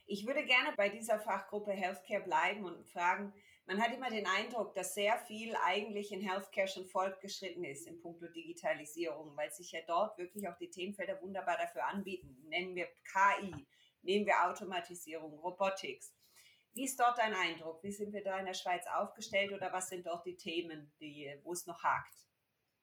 Ich 0.06 0.28
würde 0.28 0.46
gerne 0.46 0.74
bei 0.78 0.90
dieser 0.90 1.20
Fachgruppe 1.20 1.72
Healthcare 1.72 2.22
bleiben 2.22 2.66
und 2.66 2.88
fragen, 2.88 3.34
man 3.66 3.82
hat 3.82 3.96
immer 3.96 4.12
den 4.12 4.28
Eindruck, 4.28 4.76
dass 4.76 4.94
sehr 4.94 5.18
viel 5.18 5.56
eigentlich 5.66 6.12
in 6.12 6.22
Healthcare 6.22 6.68
schon 6.68 6.86
fortgeschritten 6.86 7.64
ist 7.64 7.88
in 7.88 8.00
puncto 8.00 8.28
Digitalisierung, 8.28 9.36
weil 9.36 9.52
sich 9.52 9.72
ja 9.72 9.80
dort 9.88 10.20
wirklich 10.20 10.48
auch 10.48 10.58
die 10.58 10.70
Themenfelder 10.70 11.20
wunderbar 11.20 11.58
dafür 11.58 11.88
anbieten. 11.88 12.38
Nennen 12.48 12.76
wir 12.76 12.90
KI, 13.12 13.66
nehmen 14.04 14.28
wir 14.28 14.46
Automatisierung, 14.46 15.40
Robotics. 15.40 16.14
Wie 16.74 16.86
ist 16.86 17.00
dort 17.00 17.18
dein 17.18 17.34
Eindruck? 17.34 17.84
Wie 17.84 17.92
sind 17.92 18.14
wir 18.14 18.24
da 18.24 18.40
in 18.40 18.46
der 18.46 18.54
Schweiz 18.54 18.86
aufgestellt 18.88 19.52
oder 19.54 19.72
was 19.72 19.90
sind 19.90 20.06
dort 20.06 20.26
die 20.26 20.36
Themen, 20.36 20.92
die, 21.00 21.32
wo 21.44 21.54
es 21.54 21.68
noch 21.68 21.84
hakt? 21.84 22.16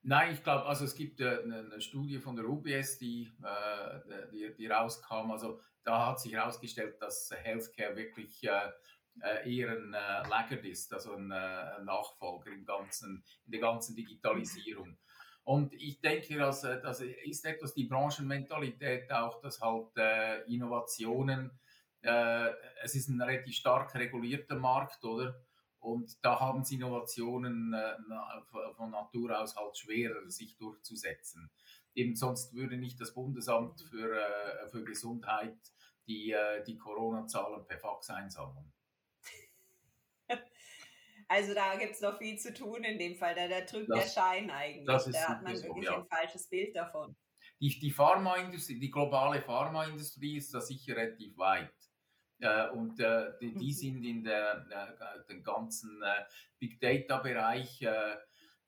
Nein, 0.02 0.32
ich 0.32 0.42
glaube, 0.42 0.64
also 0.64 0.84
es 0.84 0.94
gibt 0.94 1.20
äh, 1.20 1.42
eine, 1.42 1.58
eine, 1.58 1.80
Studie 1.80 2.20
von 2.20 2.36
der 2.36 2.46
UBS, 2.46 2.98
die, 2.98 3.30
äh, 3.42 4.28
die, 4.32 4.54
die, 4.56 4.66
rauskam. 4.66 5.30
Also 5.30 5.60
da 5.84 6.06
hat 6.06 6.20
sich 6.20 6.32
herausgestellt, 6.32 6.96
dass 7.02 7.30
Healthcare 7.42 7.96
wirklich 7.96 8.42
äh, 8.44 8.70
äh 9.22 9.56
eher 9.56 9.70
ein 9.72 9.92
äh, 9.92 10.28
Laggard 10.28 10.64
ist, 10.64 10.92
also 10.94 11.14
ein, 11.14 11.30
äh, 11.30 11.34
ein 11.34 11.84
Nachfolger 11.84 12.50
im 12.50 12.64
ganzen, 12.64 13.22
in 13.44 13.52
der 13.52 13.60
ganzen 13.60 13.94
Digitalisierung. 13.94 14.96
Und 15.44 15.74
ich 15.74 16.00
denke, 16.00 16.38
dass, 16.38 16.62
das 16.62 17.00
ist 17.00 17.44
etwas 17.44 17.74
die 17.74 17.84
Branchenmentalität 17.84 19.10
auch, 19.10 19.40
dass 19.40 19.60
halt 19.60 19.96
Innovationen 20.46 21.59
äh, 22.02 22.50
es 22.82 22.94
ist 22.94 23.08
ein 23.08 23.20
relativ 23.20 23.54
stark 23.54 23.94
regulierter 23.94 24.56
Markt, 24.56 25.04
oder? 25.04 25.40
Und 25.80 26.22
da 26.22 26.38
haben 26.38 26.60
es 26.60 26.70
Innovationen 26.70 27.72
äh, 27.72 27.96
von 28.76 28.90
Natur 28.90 29.38
aus 29.38 29.56
halt 29.56 29.76
schwerer, 29.76 30.28
sich 30.28 30.56
durchzusetzen. 30.58 31.50
Eben 31.94 32.14
sonst 32.14 32.54
würde 32.54 32.76
nicht 32.76 33.00
das 33.00 33.14
Bundesamt 33.14 33.80
für, 33.82 34.14
äh, 34.14 34.68
für 34.68 34.84
Gesundheit 34.84 35.56
die, 36.06 36.32
äh, 36.32 36.62
die 36.64 36.76
Corona-Zahlen 36.76 37.66
per 37.66 37.78
Fax 37.78 38.10
einsammeln. 38.10 38.72
Also 41.32 41.54
da 41.54 41.76
gibt 41.76 41.92
es 41.92 42.00
noch 42.00 42.18
viel 42.18 42.36
zu 42.40 42.52
tun 42.52 42.82
in 42.82 42.98
dem 42.98 43.14
Fall. 43.14 43.36
Da, 43.36 43.46
da 43.46 43.60
trügt 43.60 43.88
das, 43.88 44.12
der 44.12 44.20
Schein 44.20 44.50
eigentlich. 44.50 44.84
da 44.84 45.28
hat 45.28 45.44
man 45.44 45.52
wirklich 45.52 45.86
so, 45.86 45.92
ja. 45.92 45.98
ein 46.00 46.06
falsches 46.08 46.48
Bild 46.48 46.74
davon. 46.74 47.14
Die, 47.60 47.78
die 47.78 47.92
Pharmaindustrie, 47.92 48.80
die 48.80 48.90
globale 48.90 49.40
Pharmaindustrie 49.40 50.38
ist 50.38 50.52
da 50.52 50.60
sicher 50.60 50.96
relativ 50.96 51.38
weit. 51.38 51.70
Äh, 52.40 52.70
und 52.70 52.98
äh, 53.00 53.32
die, 53.40 53.54
die, 53.54 53.66
mhm. 53.66 53.72
sind 53.72 54.04
in 54.04 54.24
der, 54.24 54.66
äh, 54.70 55.26
den 55.28 55.42
ganzen 55.42 56.02
Big 56.58 56.80
Data 56.80 57.18
Bereich, 57.18 57.82
äh, 57.82 58.16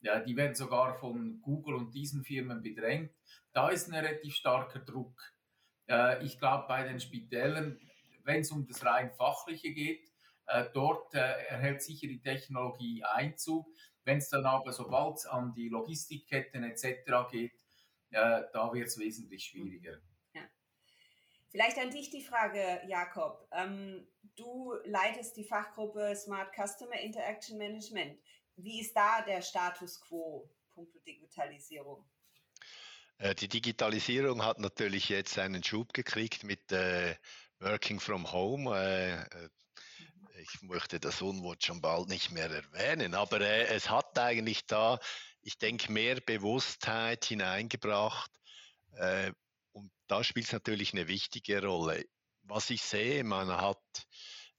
Ja, 0.01 0.19
die 0.19 0.37
werden 0.37 0.55
sogar 0.55 0.95
von 0.99 1.41
Google 1.41 1.77
und 1.77 1.95
diesen 1.95 2.25
Firmen 2.25 2.61
bedrängt. 2.61 3.13
Da 3.53 3.69
ist 3.69 3.89
ein 3.89 3.95
relativ 3.95 4.35
starker 4.35 4.81
Druck. 4.81 5.17
Ich 6.23 6.41
glaube, 6.41 6.65
bei 6.67 6.83
den 6.83 6.99
Spitälern, 6.99 7.79
wenn 8.25 8.41
es 8.41 8.51
um 8.51 8.67
das 8.67 8.85
rein 8.85 9.13
fachliche 9.13 9.73
geht, 9.73 10.11
dort 10.75 11.15
erhält 11.15 11.83
sicher 11.83 12.09
die 12.09 12.21
Technologie 12.21 13.05
Einzug. 13.05 13.69
Wenn 14.05 14.19
es 14.19 14.29
dann 14.29 14.45
aber, 14.45 14.73
sobald 14.73 15.19
es 15.19 15.27
an 15.27 15.55
die 15.55 15.69
Logistikketten 15.69 16.65
etc. 16.65 17.31
geht, 17.31 17.53
da 18.11 18.71
wird 18.73 18.89
es 18.89 18.99
wesentlich 18.99 19.45
schwieriger. 19.45 20.01
Vielleicht 21.53 21.77
an 21.79 21.91
dich 21.91 22.09
die 22.09 22.25
Frage, 22.25 22.81
Jakob. 22.89 23.47
Ähm, 23.53 24.07
du 24.37 24.75
leitest 24.85 25.37
die 25.37 25.45
Fachgruppe 25.45 26.17
Smart 26.17 26.51
Customer 26.57 26.99
Interaction 26.99 27.59
Management. 27.59 28.19
Wie 28.57 28.81
ist 28.81 28.97
da 28.97 29.21
der 29.21 29.43
Status 29.43 30.01
quo 30.01 30.51
punkto 30.71 30.99
Digitalisierung? 31.01 32.05
Äh, 33.19 33.35
die 33.35 33.49
Digitalisierung 33.49 34.43
hat 34.43 34.61
natürlich 34.61 35.11
jetzt 35.11 35.39
einen 35.39 35.63
Schub 35.63 35.93
gekriegt 35.93 36.43
mit 36.43 36.73
äh, 36.73 37.15
Working 37.61 38.01
from 38.01 38.33
Home. 38.33 38.75
Äh, 38.75 39.49
ich 40.41 40.63
möchte 40.63 40.99
das 40.99 41.21
Unwort 41.21 41.63
schon 41.63 41.83
bald 41.83 42.09
nicht 42.09 42.31
mehr 42.31 42.51
erwähnen, 42.51 43.15
aber 43.15 43.43
äh, 43.43 43.67
es 43.67 43.91
hat 43.91 44.19
eigentlich 44.19 44.65
da, 44.67 44.99
ich 45.43 45.59
denke, 45.59 45.93
mehr 45.93 46.19
Bewusstheit 46.21 47.27
hineingebracht. 47.27 48.31
Und 49.73 49.91
da 50.07 50.23
spielt 50.23 50.47
es 50.47 50.53
natürlich 50.53 50.93
eine 50.93 51.09
wichtige 51.09 51.65
Rolle. 51.65 52.05
Was 52.43 52.71
ich 52.71 52.83
sehe, 52.83 53.25
man 53.25 53.49
hat, 53.49 53.83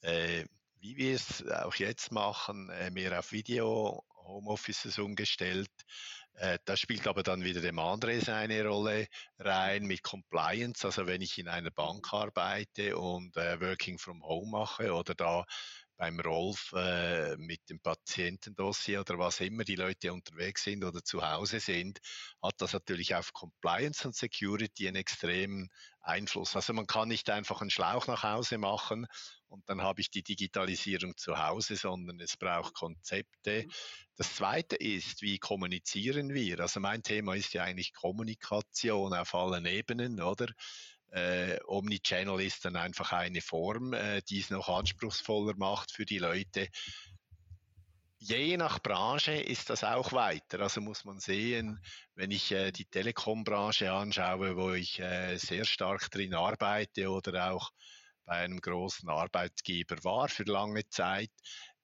äh, 0.01 0.46
wie 0.79 0.98
wir 0.98 1.15
es 1.15 1.46
auch 1.48 1.75
jetzt 1.75 2.12
machen, 2.12 2.70
äh, 2.70 2.91
mehr 2.91 3.17
auf 3.17 3.32
Video, 3.32 4.03
Homeoffices 4.25 5.00
umgestellt. 5.00 5.72
Äh, 6.36 6.58
da 6.65 6.75
spielt 6.75 7.08
aber 7.08 7.22
dann 7.22 7.43
wieder 7.43 7.62
dem 7.62 7.77
Andres 7.77 8.27
eine 8.27 8.65
Rolle 8.65 9.08
rein 9.38 9.84
mit 9.86 10.01
Compliance. 10.01 10.86
Also 10.86 11.05
wenn 11.05 11.22
ich 11.22 11.38
in 11.38 11.48
einer 11.48 11.72
Bank 11.72 12.12
arbeite 12.12 12.98
und 12.98 13.38
äh, 13.38 13.62
Working 13.62 14.00
from 14.00 14.24
Home 14.24 14.50
mache 14.50 14.93
oder 14.93 15.13
da 15.13 15.46
beim 16.04 16.20
Rolf 16.20 16.74
äh, 16.76 17.38
mit 17.38 17.70
dem 17.70 17.80
Patientendossier 17.80 19.00
oder 19.00 19.18
was 19.20 19.40
immer 19.40 19.64
die 19.64 19.78
Leute 19.78 20.12
unterwegs 20.12 20.66
sind 20.66 20.84
oder 20.84 21.02
zu 21.02 21.26
Hause 21.26 21.62
sind, 21.62 22.00
hat 22.42 22.56
das 22.58 22.74
natürlich 22.74 23.16
auf 23.16 23.32
Compliance 23.32 24.06
und 24.06 24.14
Security 24.14 24.90
einen 24.90 24.98
extremen 24.98 25.70
Einfluss. 26.02 26.58
Also 26.58 26.74
man 26.74 26.88
kann 26.88 27.08
nicht 27.08 27.30
einfach 27.30 27.62
einen 27.62 27.70
Schlauch 27.70 28.08
nach 28.08 28.24
Hause 28.24 28.58
machen 28.58 29.08
und 29.48 29.64
dann 29.70 29.82
habe 29.82 30.02
ich 30.02 30.12
die 30.12 30.24
Digitalisierung 30.24 31.16
zu 31.16 31.38
Hause, 31.38 31.78
sondern 31.78 32.20
es 32.20 32.36
braucht 32.36 32.74
Konzepte. 32.74 33.66
Das 34.18 34.36
Zweite 34.36 34.76
ist, 34.76 35.22
wie 35.22 35.40
kommunizieren 35.40 36.34
wir? 36.34 36.60
Also 36.60 36.82
mein 36.82 37.02
Thema 37.04 37.36
ist 37.36 37.54
ja 37.54 37.64
eigentlich 37.64 37.94
Kommunikation 37.94 39.14
auf 39.14 39.34
allen 39.34 39.66
Ebenen, 39.66 40.20
oder? 40.22 40.48
Äh, 41.13 41.60
Omnichannel 41.67 42.41
ist 42.41 42.65
dann 42.65 42.75
einfach 42.75 43.12
eine 43.12 43.41
Form, 43.41 43.93
äh, 43.93 44.22
die 44.27 44.39
es 44.39 44.50
noch 44.50 44.67
anspruchsvoller 44.67 45.53
macht 45.58 45.91
für 45.91 46.05
die 46.05 46.17
Leute. 46.17 46.67
Je 48.17 48.58
nach 48.58 48.79
Branche 48.79 49.34
ist 49.34 49.70
das 49.70 49.84
auch 49.84 50.12
weiter. 50.13 50.62
Also 50.62 50.82
muss 50.82 51.05
man 51.05 51.20
sehen, 51.20 51.79
wenn 52.15 52.32
ich 52.32 52.51
äh, 52.51 52.72
die 52.72 52.86
Telekom-Branche 52.86 53.91
anschaue, 53.91 54.55
wo 54.55 54.72
ich 54.72 55.00
äh, 55.00 55.38
sehr 55.38 55.65
stark 55.65 56.10
drin 56.10 56.34
arbeite 56.34 57.10
oder 57.12 57.51
auch 57.51 57.70
bei 58.25 58.38
einem 58.38 58.60
großen 58.60 59.08
Arbeitgeber 59.08 60.03
war 60.03 60.29
für 60.29 60.43
lange 60.43 60.88
Zeit, 60.89 61.32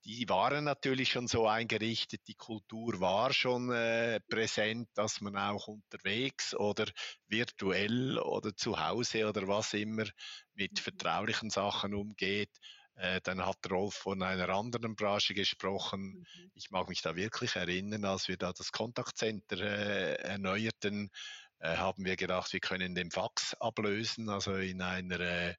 die 0.05 0.27
waren 0.29 0.63
natürlich 0.63 1.11
schon 1.11 1.27
so 1.27 1.47
eingerichtet, 1.47 2.21
die 2.27 2.35
Kultur 2.35 2.99
war 2.99 3.33
schon 3.33 3.71
äh, 3.71 4.19
präsent, 4.29 4.89
dass 4.93 5.21
man 5.21 5.35
auch 5.37 5.67
unterwegs 5.67 6.55
oder 6.55 6.85
virtuell 7.27 8.17
oder 8.17 8.55
zu 8.55 8.79
Hause 8.79 9.27
oder 9.27 9.47
was 9.47 9.73
immer 9.73 10.05
mit 10.53 10.73
mhm. 10.73 10.77
vertraulichen 10.77 11.49
Sachen 11.49 11.93
umgeht. 11.93 12.51
Äh, 12.95 13.21
dann 13.23 13.45
hat 13.45 13.69
Rolf 13.69 13.95
von 13.95 14.23
einer 14.23 14.49
anderen 14.49 14.95
Branche 14.95 15.33
gesprochen. 15.33 16.25
Mhm. 16.35 16.51
Ich 16.55 16.71
mag 16.71 16.87
mich 16.87 17.01
da 17.01 17.15
wirklich 17.15 17.55
erinnern, 17.55 18.05
als 18.05 18.27
wir 18.27 18.37
da 18.37 18.53
das 18.53 18.71
Kontaktcenter 18.71 19.59
äh, 19.59 20.15
erneuerten, 20.15 21.09
äh, 21.59 21.75
haben 21.75 22.05
wir 22.05 22.15
gedacht, 22.15 22.53
wir 22.53 22.61
können 22.61 22.95
den 22.95 23.11
Fax 23.11 23.53
ablösen, 23.55 24.29
also 24.29 24.55
in 24.55 24.81
einer 24.81 25.19
äh, 25.19 25.55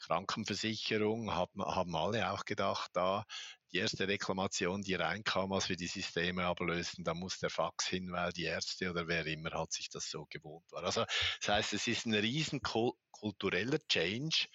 Krankenversicherung 0.00 1.32
haben, 1.32 1.62
haben 1.62 1.94
alle 1.94 2.30
auch 2.32 2.44
gedacht, 2.44 2.90
da 2.94 3.24
die 3.72 3.78
erste 3.78 4.08
Reklamation, 4.08 4.82
die 4.82 4.94
reinkam, 4.94 5.52
als 5.52 5.68
wir 5.68 5.76
die 5.76 5.86
Systeme 5.86 6.44
ablösten, 6.44 7.04
da 7.04 7.14
muss 7.14 7.38
der 7.38 7.50
Fax 7.50 7.86
hin, 7.86 8.10
weil 8.12 8.32
die 8.32 8.44
Ärzte 8.44 8.90
oder 8.90 9.06
wer 9.06 9.26
immer 9.26 9.50
hat 9.52 9.72
sich 9.72 9.88
das 9.88 10.10
so 10.10 10.26
gewohnt 10.28 10.70
war. 10.72 10.84
Also 10.84 11.04
das 11.40 11.48
heißt, 11.48 11.72
es 11.74 11.86
ist 11.86 12.06
ein 12.06 12.14
riesen 12.14 12.60
kultureller 12.62 13.78
Change, 13.88 14.46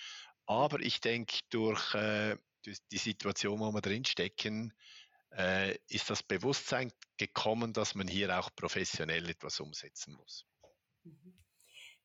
aber 0.45 0.79
ich 0.79 0.99
denke, 0.99 1.39
durch, 1.49 1.93
äh, 1.95 2.37
durch 2.63 2.77
die 2.91 2.97
Situation, 2.97 3.59
wo 3.59 3.71
wir 3.71 3.81
drinstecken, 3.81 4.73
äh, 5.31 5.77
ist 5.87 6.09
das 6.09 6.23
Bewusstsein 6.23 6.91
gekommen, 7.17 7.73
dass 7.73 7.95
man 7.95 8.07
hier 8.07 8.37
auch 8.39 8.49
professionell 8.55 9.29
etwas 9.29 9.59
umsetzen 9.59 10.13
muss. 10.13 10.45
Mhm. 11.03 11.44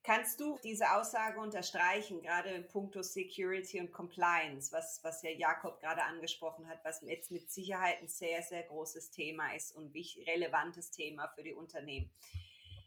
Kannst 0.03 0.41
du 0.41 0.59
diese 0.65 0.91
Aussage 0.93 1.39
unterstreichen, 1.41 2.23
gerade 2.23 2.49
in 2.51 2.67
puncto 2.67 3.03
Security 3.03 3.81
und 3.81 3.93
Compliance, 3.93 4.73
was, 4.73 5.01
was 5.03 5.23
ja 5.23 5.31
Jakob 5.31 5.79
gerade 5.81 6.03
angesprochen 6.03 6.67
hat, 6.69 6.83
was 6.85 7.03
jetzt 7.03 7.31
mit 7.31 7.51
Sicherheit 7.51 8.01
ein 8.01 8.09
sehr, 8.09 8.43
sehr 8.43 8.63
großes 8.63 9.11
Thema 9.11 9.55
ist 9.55 9.77
und 9.77 9.95
relevantes 10.27 10.91
Thema 10.91 11.29
für 11.29 11.43
die 11.43 11.53
Unternehmen. 11.53 12.11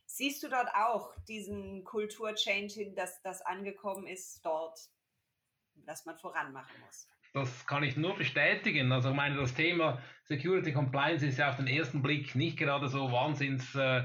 Siehst 0.08 0.42
du 0.42 0.50
dort 0.50 0.70
auch 0.76 1.14
diesen 1.28 1.84
Kulturchange 1.84 2.68
hin, 2.68 2.96
dass 2.96 3.22
das 3.22 3.42
angekommen 3.44 4.08
ist 4.08 4.44
dort, 4.44 4.80
dass 5.86 6.06
man 6.06 6.18
voranmachen 6.18 6.76
muss? 6.86 7.08
Das 7.34 7.66
kann 7.66 7.84
ich 7.84 7.96
nur 7.96 8.16
bestätigen. 8.16 8.92
Also 8.92 9.10
ich 9.10 9.16
meine, 9.16 9.36
das 9.36 9.54
Thema 9.54 10.02
Security 10.26 10.72
Compliance 10.72 11.26
ist 11.26 11.38
ja 11.38 11.50
auf 11.50 11.58
den 11.58 11.68
ersten 11.68 12.02
Blick 12.02 12.36
nicht 12.36 12.58
gerade 12.58 12.88
so 12.90 13.12
wahnsinns 13.12 13.74
äh, 13.76 14.04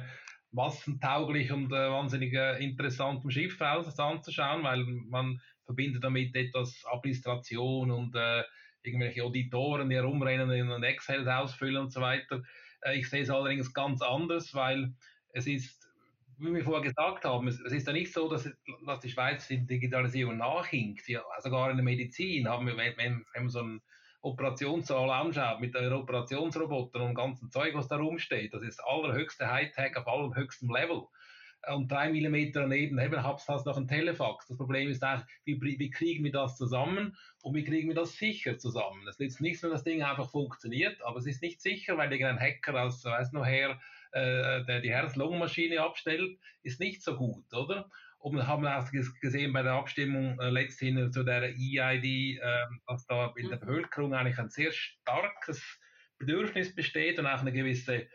massentauglich 0.51 1.53
und 1.53 1.73
äh, 1.73 1.91
wahnsinnig 1.91 2.33
äh, 2.33 2.63
interessant 2.63 3.25
im 3.25 3.31
Schiff 3.31 3.61
aus 3.61 3.99
anzuschauen, 3.99 4.63
weil 4.65 4.85
man 4.85 5.41
verbindet 5.65 6.03
damit 6.03 6.35
etwas 6.35 6.83
Administration 6.91 7.91
und 7.91 8.15
äh, 8.15 8.43
irgendwelche 8.83 9.25
Auditoren, 9.25 9.91
die 9.91 9.97
herumrennen 9.97 10.71
und 10.71 10.83
Excel 10.83 11.29
ausfüllen 11.29 11.77
und 11.77 11.93
so 11.93 12.01
weiter. 12.01 12.43
Äh, 12.83 12.99
ich 12.99 13.09
sehe 13.09 13.23
es 13.23 13.31
allerdings 13.31 13.73
ganz 13.75 14.01
anders, 14.03 14.55
weil 14.55 14.95
es 15.33 15.47
ist, 15.47 15.87
wie 16.39 16.55
wir 16.55 16.65
vorher 16.65 16.83
gesagt 16.83 17.25
haben, 17.25 17.49
es, 17.49 17.61
ist 17.61 17.87
ja 17.87 17.93
nicht 17.93 18.13
so, 18.13 18.29
dass, 18.29 18.51
dass 18.87 19.01
die 19.01 19.11
Schweiz 19.11 19.49
die 19.49 19.67
Digitalisierung 19.67 20.39
nachhinkt. 20.39 21.09
Ja, 21.09 21.23
sogar 21.41 21.71
in 21.71 21.77
der 21.77 21.85
Medizin 21.85 22.49
haben 22.49 22.67
wir, 22.67 22.77
wenn, 22.77 22.97
wenn, 22.97 23.27
wenn 23.35 23.43
man 23.43 23.51
so 23.51 23.63
ein 23.63 23.83
Operationssaal 24.29 25.11
anschaut, 25.11 25.61
mit 25.61 25.75
den 25.75 25.93
Operationsrobotern 25.93 27.03
und 27.03 27.15
ganzen 27.15 27.51
Zeug, 27.51 27.75
was 27.75 27.89
da 27.89 27.97
rumsteht, 27.97 28.55
das 28.55 28.63
ist 28.63 28.81
allerhöchste 28.85 29.51
Hightech 29.51 29.97
auf 29.97 30.07
allerhöchstem 30.07 30.71
Level. 30.71 31.03
Und 31.67 31.91
drei 31.91 32.11
Millimeter 32.11 32.61
daneben 32.61 32.99
eben 32.99 33.23
hab's 33.23 33.47
das 33.47 33.65
noch 33.65 33.77
ein 33.77 33.89
Telefax. 33.89 34.47
Das 34.47 34.57
Problem 34.57 34.89
ist 34.89 35.03
eigentlich, 35.03 35.27
wie, 35.45 35.79
wie 35.79 35.91
kriegen 35.91 36.23
wir 36.23 36.31
das 36.31 36.57
zusammen 36.57 37.17
und 37.43 37.55
wie 37.55 37.65
kriegen 37.65 37.89
wir 37.89 37.97
das 37.97 38.13
sicher 38.13 38.59
zusammen? 38.59 39.07
Es 39.09 39.19
nützt 39.19 39.41
nichts, 39.41 39.63
wenn 39.63 39.71
das 39.71 39.83
Ding 39.83 40.03
einfach 40.03 40.31
funktioniert, 40.31 41.03
aber 41.03 41.19
es 41.19 41.27
ist 41.27 41.43
nicht 41.43 41.61
sicher, 41.61 41.99
weil 41.99 42.13
irgendein 42.13 42.39
Hacker 42.39 42.85
aus, 42.85 43.05
weiß 43.05 43.33
noch 43.33 43.45
her, 43.45 43.81
äh, 44.13 44.65
der 44.65 44.81
die 44.81 44.91
Herz-Lungen-Maschine 44.91 45.83
abstellt, 45.83 46.39
ist 46.63 46.81
nicht 46.81 47.03
so 47.03 47.17
gut, 47.17 47.53
oder? 47.53 47.91
Und 48.19 48.37
wir 48.37 48.47
haben 48.47 48.67
auch 48.67 48.91
gesehen 49.21 49.53
bei 49.53 49.63
der 49.63 49.73
Abstimmung 49.73 50.39
äh, 50.41 50.51
letzthin 50.51 51.13
zu 51.13 51.23
der 51.23 51.43
EID, 51.43 52.39
äh, 52.39 52.39
dass 52.87 53.07
da 53.07 53.33
in 53.37 53.49
der 53.49 53.57
mhm. 53.59 53.61
Bevölkerung 53.61 54.15
eigentlich 54.15 54.39
ein 54.39 54.51
sehr 54.51 54.73
starkes 54.73 55.63
Bedürfnis 56.19 56.75
besteht 56.75 57.19
und 57.19 57.27
auch 57.27 57.41
eine 57.41 57.53
gewisse 57.53 58.09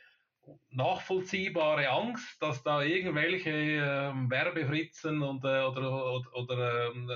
nachvollziehbare 0.72 1.90
Angst, 1.90 2.42
dass 2.42 2.64
da 2.64 2.82
irgendwelche 2.82 3.50
äh, 3.50 4.30
Werbefritzen 4.30 5.22
und, 5.22 5.46
äh, 5.46 5.62
oder, 5.62 6.14
oder, 6.14 6.36
oder 6.36 6.92
ähm, 6.92 7.10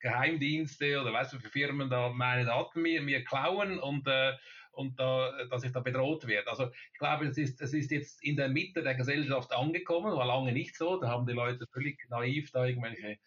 Geheimdienste 0.00 1.00
oder 1.00 1.14
weißt 1.14 1.32
du, 1.32 1.38
für 1.38 1.48
Firmen 1.48 1.88
da 1.88 2.10
meine 2.10 2.44
Daten 2.44 2.82
mir, 2.82 3.00
mir 3.00 3.24
klauen 3.24 3.78
und 3.78 4.06
äh, 4.06 4.34
und 4.74 4.98
da, 4.98 5.32
dass 5.50 5.64
ich 5.64 5.72
da 5.72 5.80
bedroht 5.80 6.26
werde. 6.26 6.50
Also 6.50 6.70
ich 6.92 6.98
glaube, 6.98 7.26
es 7.26 7.38
ist, 7.38 7.60
es 7.60 7.72
ist 7.72 7.90
jetzt 7.90 8.22
in 8.22 8.36
der 8.36 8.48
Mitte 8.48 8.82
der 8.82 8.94
Gesellschaft 8.94 9.52
angekommen, 9.52 10.14
war 10.14 10.26
lange 10.26 10.52
nicht 10.52 10.76
so. 10.76 10.98
Da 11.00 11.08
haben 11.08 11.26
die 11.26 11.32
Leute 11.32 11.66
völlig 11.72 11.98
naiv 12.10 12.50
da 12.52 12.64
irgendwelche 12.64 13.18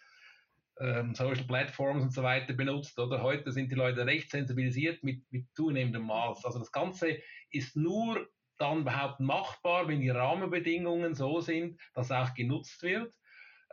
ähm, 0.80 1.16
Social 1.16 1.46
Platforms 1.46 2.04
und 2.04 2.14
so 2.14 2.24
weiter 2.24 2.54
benutzt. 2.54 3.00
Oder 3.00 3.22
heute 3.22 3.52
sind 3.52 3.72
die 3.72 3.76
Leute 3.76 4.06
recht 4.06 4.30
sensibilisiert 4.30 5.04
mit, 5.04 5.22
mit 5.32 5.46
zunehmendem 5.54 6.04
Maß. 6.04 6.46
Also 6.46 6.60
das 6.60 6.72
Ganze 6.72 7.18
ist 7.50 7.76
nur 7.76 8.28
dann 8.58 8.82
überhaupt 8.82 9.20
machbar, 9.20 9.88
wenn 9.88 10.02
die 10.02 10.10
Rahmenbedingungen 10.10 11.14
so 11.14 11.42
sind, 11.42 11.80
dass 11.94 12.12
auch 12.12 12.34
genutzt 12.34 12.82
wird. 12.84 13.14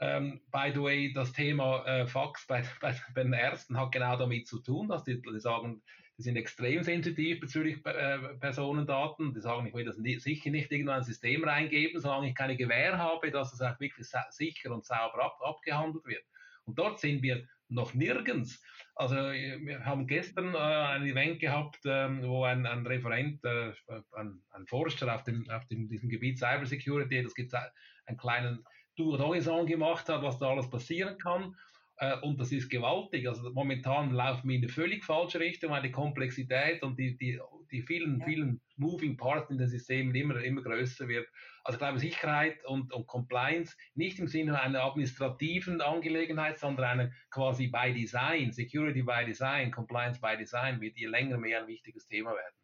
Ähm, 0.00 0.40
by 0.50 0.73
the 0.75 0.83
way, 0.83 1.12
das 1.12 1.33
Thema 1.33 1.85
äh, 1.87 2.07
Fax 2.07 2.47
bei, 2.47 2.64
bei, 2.81 2.95
bei, 3.14 3.23
den 3.23 3.33
Ärzten 3.33 3.78
hat 3.78 3.93
genau 3.93 4.16
damit 4.16 4.47
zu 4.47 4.61
tun, 4.61 4.88
dass 4.88 5.04
die, 5.04 5.21
die 5.21 5.40
sagen, 5.40 5.83
die 6.16 6.23
sind 6.23 6.37
extrem 6.37 6.83
sensitiv 6.83 7.40
bezüglich 7.40 7.85
äh, 7.85 8.18
Personendaten. 8.38 9.35
Die 9.35 9.40
sagen, 9.40 9.66
ich 9.66 9.75
will 9.75 9.85
das 9.85 9.99
nicht, 9.99 10.23
sicher 10.23 10.50
nicht 10.50 10.71
irgendwo 10.71 10.92
ein 10.92 11.02
System 11.02 11.44
reingeben, 11.44 12.00
solange 12.00 12.28
ich 12.28 12.35
keine 12.35 12.56
Gewähr 12.56 12.99
habe, 12.99 13.30
dass 13.30 13.52
es 13.52 13.61
auch 13.61 13.78
wirklich 13.80 14.06
sicher 14.30 14.73
und 14.73 14.85
sauber 14.85 15.25
ab, 15.25 15.38
abgehandelt 15.40 16.04
wird. 16.06 16.25
Und 16.64 16.78
dort 16.78 17.00
sind 17.00 17.23
wir 17.23 17.47
noch 17.68 17.94
nirgends. 17.94 18.62
Also 18.94 19.16
wir 19.16 19.85
haben 19.85 20.06
gestern 20.06 20.54
äh, 20.54 20.59
ein 20.59 21.04
Event 21.04 21.40
gehabt, 21.40 21.80
ähm, 21.85 22.23
wo 22.23 22.44
ein, 22.44 22.64
ein 22.64 22.87
Referent, 22.87 23.42
äh, 23.44 23.73
ein, 24.12 24.40
ein, 24.50 24.66
Forscher 24.66 25.12
auf, 25.12 25.25
dem, 25.25 25.49
auf 25.50 25.66
dem, 25.66 25.88
diesem 25.88 26.09
Gebiet 26.09 26.38
Cybersecurity, 26.38 27.23
das 27.23 27.35
gibt 27.35 27.52
einen 27.54 28.18
kleinen 28.18 28.64
Tour 28.97 29.18
d'Horizon 29.18 29.66
gemacht 29.66 30.09
hat, 30.09 30.23
was 30.23 30.38
da 30.38 30.50
alles 30.50 30.71
passieren 30.71 31.18
kann. 31.18 31.56
Äh, 31.98 32.16
und 32.20 32.40
das 32.40 32.52
ist 32.52 32.68
gewaltig. 32.68 33.28
Also 33.28 33.50
momentan 33.52 34.10
laufen 34.10 34.48
wir 34.48 34.56
in 34.56 34.62
eine 34.62 34.72
völlig 34.72 35.04
falsche 35.04 35.40
Richtung, 35.40 35.70
weil 35.70 35.82
die 35.82 35.92
Komplexität 35.92 36.82
und 36.82 36.98
die, 36.98 37.16
die, 37.16 37.40
die 37.70 37.82
vielen, 37.82 38.20
ja. 38.20 38.26
vielen 38.26 38.60
Moving 38.76 39.16
Parts 39.16 39.50
in 39.50 39.58
den 39.58 39.68
Systemen 39.68 40.14
immer, 40.14 40.42
immer 40.42 40.62
größer 40.62 41.06
wird. 41.08 41.28
Also 41.62 41.76
ich 41.76 41.78
glaube, 41.78 41.98
Sicherheit 41.98 42.64
und, 42.66 42.92
und 42.92 43.06
Compliance 43.06 43.76
nicht 43.94 44.18
im 44.18 44.26
Sinne 44.26 44.60
einer 44.60 44.82
administrativen 44.82 45.80
Angelegenheit, 45.80 46.58
sondern 46.58 46.84
eine 46.84 47.12
quasi 47.30 47.68
by 47.68 47.92
Design, 47.94 48.52
Security 48.52 49.02
by 49.02 49.24
Design, 49.24 49.70
Compliance 49.70 50.20
by 50.20 50.36
Design 50.36 50.80
wird 50.80 50.98
je 50.98 51.06
länger 51.06 51.38
mehr 51.38 51.62
ein 51.62 51.68
wichtiges 51.68 52.06
Thema 52.06 52.30
werden. 52.30 52.63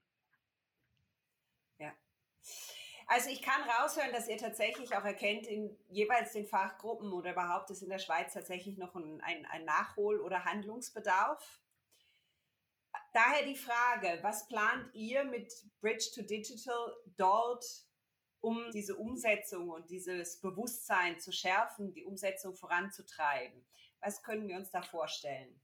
Also 3.13 3.29
ich 3.29 3.43
kann 3.43 3.69
raushören, 3.69 4.13
dass 4.13 4.29
ihr 4.29 4.37
tatsächlich 4.37 4.95
auch 4.95 5.05
erkennt, 5.05 5.45
in 5.49 5.77
jeweils 5.89 6.33
den 6.33 6.47
Fachgruppen 6.47 7.13
oder 7.13 7.33
überhaupt 7.33 7.69
ist 7.71 7.83
in 7.83 7.89
der 7.89 7.99
Schweiz 7.99 8.35
tatsächlich 8.35 8.79
noch 8.79 8.95
ein, 8.95 9.21
ein, 9.23 9.45
ein 9.47 9.65
Nachhol- 9.65 10.21
oder 10.21 10.45
Handlungsbedarf. 10.45 11.61
Daher 13.13 13.45
die 13.45 13.57
Frage, 13.57 14.21
was 14.23 14.47
plant 14.47 14.95
ihr 14.95 15.25
mit 15.25 15.53
Bridge 15.81 16.11
to 16.15 16.23
Digital 16.23 16.97
dort, 17.17 17.65
um 18.41 18.71
diese 18.71 18.95
Umsetzung 18.95 19.71
und 19.71 19.91
dieses 19.91 20.41
Bewusstsein 20.41 21.19
zu 21.19 21.33
schärfen, 21.33 21.93
die 21.93 22.05
Umsetzung 22.05 22.55
voranzutreiben? 22.55 23.67
Was 23.99 24.23
können 24.23 24.47
wir 24.47 24.57
uns 24.57 24.71
da 24.71 24.83
vorstellen? 24.83 25.61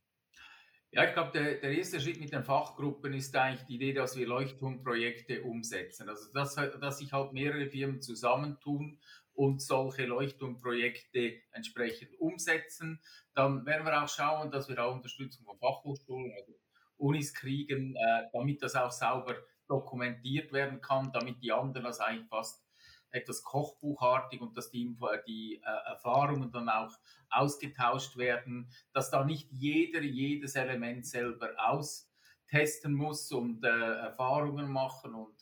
Ja, 0.92 1.04
ich 1.04 1.12
glaube, 1.12 1.32
der, 1.32 1.56
der 1.56 1.76
erste 1.76 2.00
Schritt 2.00 2.20
mit 2.20 2.32
den 2.32 2.44
Fachgruppen 2.44 3.12
ist 3.12 3.36
eigentlich 3.36 3.66
die 3.66 3.74
Idee, 3.74 3.92
dass 3.92 4.16
wir 4.16 4.26
Leuchtturmprojekte 4.26 5.42
umsetzen. 5.42 6.08
Also, 6.08 6.32
dass, 6.32 6.54
dass 6.54 6.98
sich 6.98 7.12
halt 7.12 7.32
mehrere 7.32 7.68
Firmen 7.68 8.00
zusammentun 8.00 8.98
und 9.34 9.60
solche 9.60 10.06
Leuchtturmprojekte 10.06 11.34
entsprechend 11.52 12.18
umsetzen. 12.18 13.00
Dann 13.34 13.66
werden 13.66 13.84
wir 13.84 14.02
auch 14.02 14.08
schauen, 14.08 14.50
dass 14.50 14.68
wir 14.68 14.82
auch 14.82 14.94
Unterstützung 14.94 15.44
von 15.44 15.58
Fachhochschulen, 15.58 16.32
also 16.38 16.52
Unis 16.96 17.34
kriegen, 17.34 17.94
äh, 17.94 18.22
damit 18.32 18.62
das 18.62 18.74
auch 18.74 18.90
sauber 18.90 19.36
dokumentiert 19.68 20.52
werden 20.52 20.80
kann, 20.80 21.12
damit 21.12 21.42
die 21.42 21.52
anderen 21.52 21.84
das 21.84 22.00
eigentlich 22.00 22.28
fast 22.28 22.65
etwas 23.10 23.42
kochbuchartig 23.42 24.40
und 24.40 24.56
dass 24.56 24.70
die, 24.70 24.96
die 25.26 25.60
äh, 25.62 25.90
Erfahrungen 25.90 26.50
dann 26.50 26.68
auch 26.68 26.92
ausgetauscht 27.30 28.16
werden, 28.16 28.70
dass 28.92 29.10
da 29.10 29.24
nicht 29.24 29.48
jeder 29.50 30.00
jedes 30.00 30.54
Element 30.54 31.06
selber 31.06 31.50
austesten 31.56 32.94
muss 32.94 33.32
und 33.32 33.64
äh, 33.64 33.68
Erfahrungen 33.68 34.70
machen 34.70 35.14
und 35.14 35.34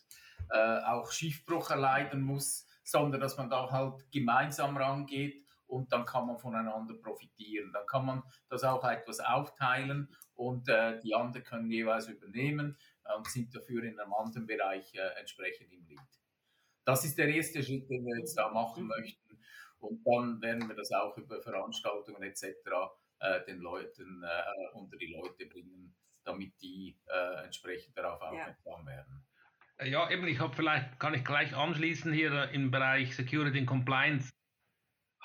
äh, 0.49 0.79
auch 0.83 1.11
Schiffbruch 1.11 1.69
erleiden 1.69 2.21
muss, 2.21 2.67
sondern 2.83 3.21
dass 3.21 3.37
man 3.37 3.49
da 3.49 3.69
halt 3.69 4.11
gemeinsam 4.11 4.77
rangeht 4.77 5.43
und 5.67 5.91
dann 5.91 6.05
kann 6.05 6.27
man 6.27 6.37
voneinander 6.37 6.93
profitieren. 6.95 7.71
Dann 7.73 7.85
kann 7.87 8.05
man 8.05 8.23
das 8.49 8.63
auch 8.63 8.83
etwas 8.83 9.19
aufteilen 9.19 10.15
und 10.35 10.69
äh, 10.69 10.99
die 10.99 11.15
anderen 11.15 11.43
können 11.43 11.71
jeweils 11.71 12.07
übernehmen 12.07 12.77
und 13.17 13.27
sind 13.27 13.55
dafür 13.55 13.83
in 13.83 13.99
einem 13.99 14.13
anderen 14.13 14.45
Bereich 14.45 14.93
äh, 14.93 15.19
entsprechend 15.19 15.71
im 15.71 15.85
Lead. 15.85 15.99
Das 16.85 17.03
ist 17.03 17.17
der 17.17 17.27
erste 17.27 17.61
Schritt, 17.63 17.89
den 17.89 18.05
wir 18.05 18.17
jetzt 18.17 18.37
da 18.37 18.49
machen 18.49 18.83
mhm. 18.83 18.89
möchten. 18.89 19.39
Und 19.79 20.03
dann 20.05 20.41
werden 20.41 20.67
wir 20.67 20.75
das 20.75 20.91
auch 20.91 21.17
über 21.17 21.41
Veranstaltungen 21.41 22.23
etc. 22.23 22.43
Äh, 23.19 23.43
den 23.45 23.59
Leuten 23.59 24.23
äh, 24.23 24.77
unter 24.77 24.97
die 24.97 25.13
Leute 25.13 25.45
bringen, 25.45 25.95
damit 26.23 26.53
die 26.61 26.97
äh, 27.07 27.43
entsprechend 27.43 27.97
darauf 27.97 28.21
aufmerksam 28.21 28.81
ja. 28.81 28.85
werden. 28.85 29.25
Äh, 29.77 29.89
ja, 29.89 30.09
eben, 30.09 30.27
ich 30.27 30.39
habe 30.39 30.55
vielleicht, 30.55 30.99
kann 30.99 31.13
ich 31.13 31.25
gleich 31.25 31.55
anschließen 31.55 32.13
hier 32.13 32.49
im 32.51 32.71
Bereich 32.71 33.15
Security 33.15 33.59
and 33.59 33.67
Compliance 33.67 34.31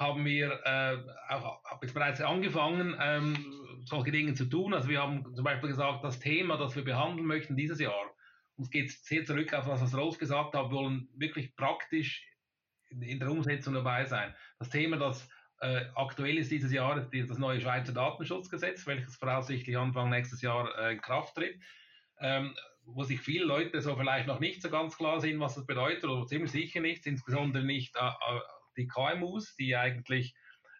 haben 0.01 0.25
wir 0.25 0.61
äh, 0.65 0.97
auch 1.29 1.63
hab 1.63 1.83
jetzt 1.83 1.93
bereits 1.93 2.23
angefangen, 2.23 2.97
ähm, 2.99 3.37
solche 3.85 4.11
Dinge 4.11 4.33
zu 4.33 4.47
tun. 4.47 4.73
Also 4.73 4.89
wir 4.89 5.03
haben 5.03 5.35
zum 5.35 5.45
Beispiel 5.45 5.69
gesagt, 5.69 6.03
das 6.03 6.19
Thema, 6.19 6.57
das 6.57 6.75
wir 6.75 6.85
behandeln 6.85 7.27
möchten 7.27 7.55
dieses 7.55 7.79
Jahr, 7.79 7.93
uns 8.61 8.71
geht 8.71 8.91
sehr 8.91 9.25
zurück 9.25 9.55
auf 9.55 9.67
was, 9.67 9.81
was 9.81 9.97
Rolf 9.97 10.19
gesagt 10.19 10.55
hat, 10.55 10.71
wir 10.71 10.77
wollen 10.77 11.09
wirklich 11.15 11.57
praktisch 11.57 12.23
in, 12.91 13.01
in 13.01 13.19
der 13.19 13.31
Umsetzung 13.31 13.73
dabei 13.73 14.05
sein. 14.05 14.35
Das 14.59 14.69
Thema, 14.69 14.99
das 14.99 15.27
äh, 15.61 15.87
aktuell 15.95 16.37
ist 16.37 16.51
dieses 16.51 16.71
Jahr, 16.71 17.11
ist 17.11 17.31
das 17.31 17.39
neue 17.39 17.61
Schweizer 17.61 17.95
Datenschutzgesetz, 17.95 18.87
welches 18.87 19.17
voraussichtlich 19.17 19.79
Anfang 19.79 20.11
nächstes 20.11 20.43
Jahr 20.43 20.79
äh, 20.79 20.93
in 20.93 21.01
Kraft 21.01 21.37
tritt. 21.37 21.59
Ähm, 22.21 22.55
wo 22.85 23.03
sich 23.03 23.21
viele 23.21 23.47
Leute 23.47 23.81
so 23.81 23.97
vielleicht 23.97 24.27
noch 24.27 24.41
nicht 24.41 24.61
so 24.61 24.69
ganz 24.69 24.97
klar 24.97 25.21
sind, 25.21 25.41
was 25.41 25.55
das 25.55 25.65
bedeutet, 25.65 26.05
oder 26.05 26.27
ziemlich 26.27 26.51
sicher 26.51 26.81
nicht, 26.81 27.07
insbesondere 27.07 27.65
nicht 27.65 27.97
äh, 27.97 28.09
äh 28.09 28.41
die 28.77 28.87
KMUs, 28.87 29.57
die 29.57 29.75
eigentlich 29.75 30.35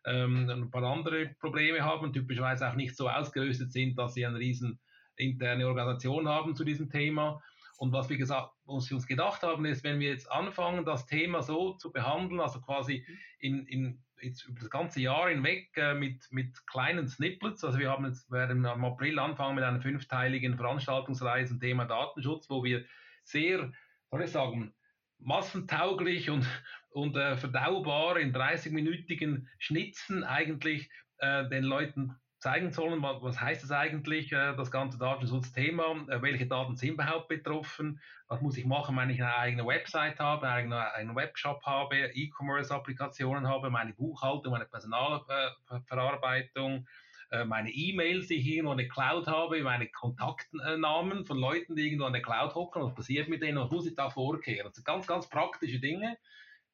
ähm, 0.07 0.49
ein 0.49 0.71
paar 0.71 0.85
andere 0.85 1.35
Probleme 1.41 1.83
haben, 1.83 2.13
typischerweise 2.13 2.69
auch 2.69 2.75
nicht 2.75 2.97
so 2.97 3.09
ausgerüstet 3.09 3.73
sind, 3.73 3.99
dass 3.99 4.15
sie 4.15 4.25
eine 4.25 4.39
riesen 4.39 4.79
interne 5.17 5.67
Organisation 5.67 6.29
haben 6.29 6.55
zu 6.55 6.65
diesem 6.65 6.89
Thema. 6.89 7.43
Und 7.81 7.95
was 7.95 8.11
wir 8.11 8.19
gesagt, 8.19 8.53
was 8.67 8.91
wir 8.91 8.97
uns 8.97 9.07
gedacht 9.07 9.43
haben, 9.43 9.65
ist, 9.65 9.85
wenn 9.85 10.01
wir 10.01 10.11
jetzt 10.11 10.31
anfangen, 10.31 10.85
das 10.85 11.07
Thema 11.07 11.43
so 11.43 11.73
zu 11.73 11.91
behandeln, 11.91 12.39
also 12.39 12.61
quasi 12.61 13.07
in, 13.39 13.67
in 13.67 14.05
jetzt 14.21 14.45
über 14.47 14.61
das 14.61 14.69
ganze 14.69 15.01
Jahr 15.01 15.31
hinweg 15.31 15.71
äh, 15.77 15.95
mit, 15.95 16.29
mit 16.31 16.67
kleinen 16.67 17.09
Snippets. 17.09 17.65
Also 17.65 17.79
wir 17.79 17.89
haben 17.89 18.05
jetzt, 18.05 18.31
werden 18.31 18.67
im 18.67 18.85
April 18.85 19.19
anfangen 19.19 19.55
mit 19.55 19.65
einer 19.65 19.81
fünfteiligen 19.81 20.59
Veranstaltungsreihe 20.59 21.47
zum 21.47 21.59
Thema 21.59 21.87
Datenschutz, 21.87 22.51
wo 22.51 22.63
wir 22.63 22.85
sehr, 23.25 23.73
soll 24.11 24.25
ich 24.25 24.31
sagen, 24.31 24.75
massentauglich 25.19 26.29
und, 26.29 26.47
und 26.91 27.17
äh, 27.17 27.39
verdaubar 27.39 28.19
in 28.19 28.35
30-minütigen 28.35 29.47
Schnitzen 29.59 30.23
eigentlich 30.23 30.91
äh, 31.17 31.49
den 31.49 31.65
Leuten 31.65 32.15
zeigen 32.41 32.73
sollen, 32.73 33.01
was 33.03 33.41
heißt 33.41 33.63
es 33.63 33.71
eigentlich, 33.71 34.33
äh, 34.33 34.57
das 34.57 34.71
ganze 34.71 34.99
Datenschutzthema, 34.99 36.07
äh, 36.09 36.23
welche 36.23 36.47
Daten 36.47 36.75
sind 36.75 36.95
überhaupt 36.95 37.29
betroffen, 37.29 38.01
was 38.29 38.41
muss 38.41 38.57
ich 38.57 38.65
machen, 38.65 38.97
wenn 38.97 39.11
ich 39.11 39.23
eine 39.23 39.37
eigene 39.37 39.67
Website 39.67 40.19
habe, 40.19 40.49
einen 40.49 41.15
Webshop 41.15 41.63
habe, 41.65 42.11
E-Commerce-Applikationen 42.15 43.47
habe, 43.47 43.69
meine 43.71 43.93
Buchhaltung, 43.93 44.53
meine 44.53 44.65
Personalverarbeitung, 44.65 46.87
äh, 47.31 47.45
meine 47.45 47.69
E-Mails, 47.71 48.29
die 48.29 48.37
ich 48.37 48.47
irgendwo 48.47 48.73
in 48.73 48.79
der 48.79 48.89
Cloud 48.89 49.27
habe, 49.27 49.63
meine 49.63 49.89
Kontaktnamen 49.89 51.27
von 51.27 51.37
Leuten, 51.39 51.77
die 51.77 51.87
irgendwo 51.87 52.07
in 52.07 52.15
der 52.15 52.23
Cloud 52.23 52.55
hocken, 52.55 52.83
was 52.83 52.95
passiert 52.95 53.29
mit 53.29 53.43
denen, 53.43 53.59
was 53.59 53.71
muss 53.71 53.87
ich 53.87 53.95
da 53.95 54.09
vorkehren. 54.09 54.67
Das 54.67 54.77
sind 54.77 54.87
ganz, 54.87 55.07
ganz 55.07 55.29
praktische 55.29 55.79
Dinge, 55.79 56.17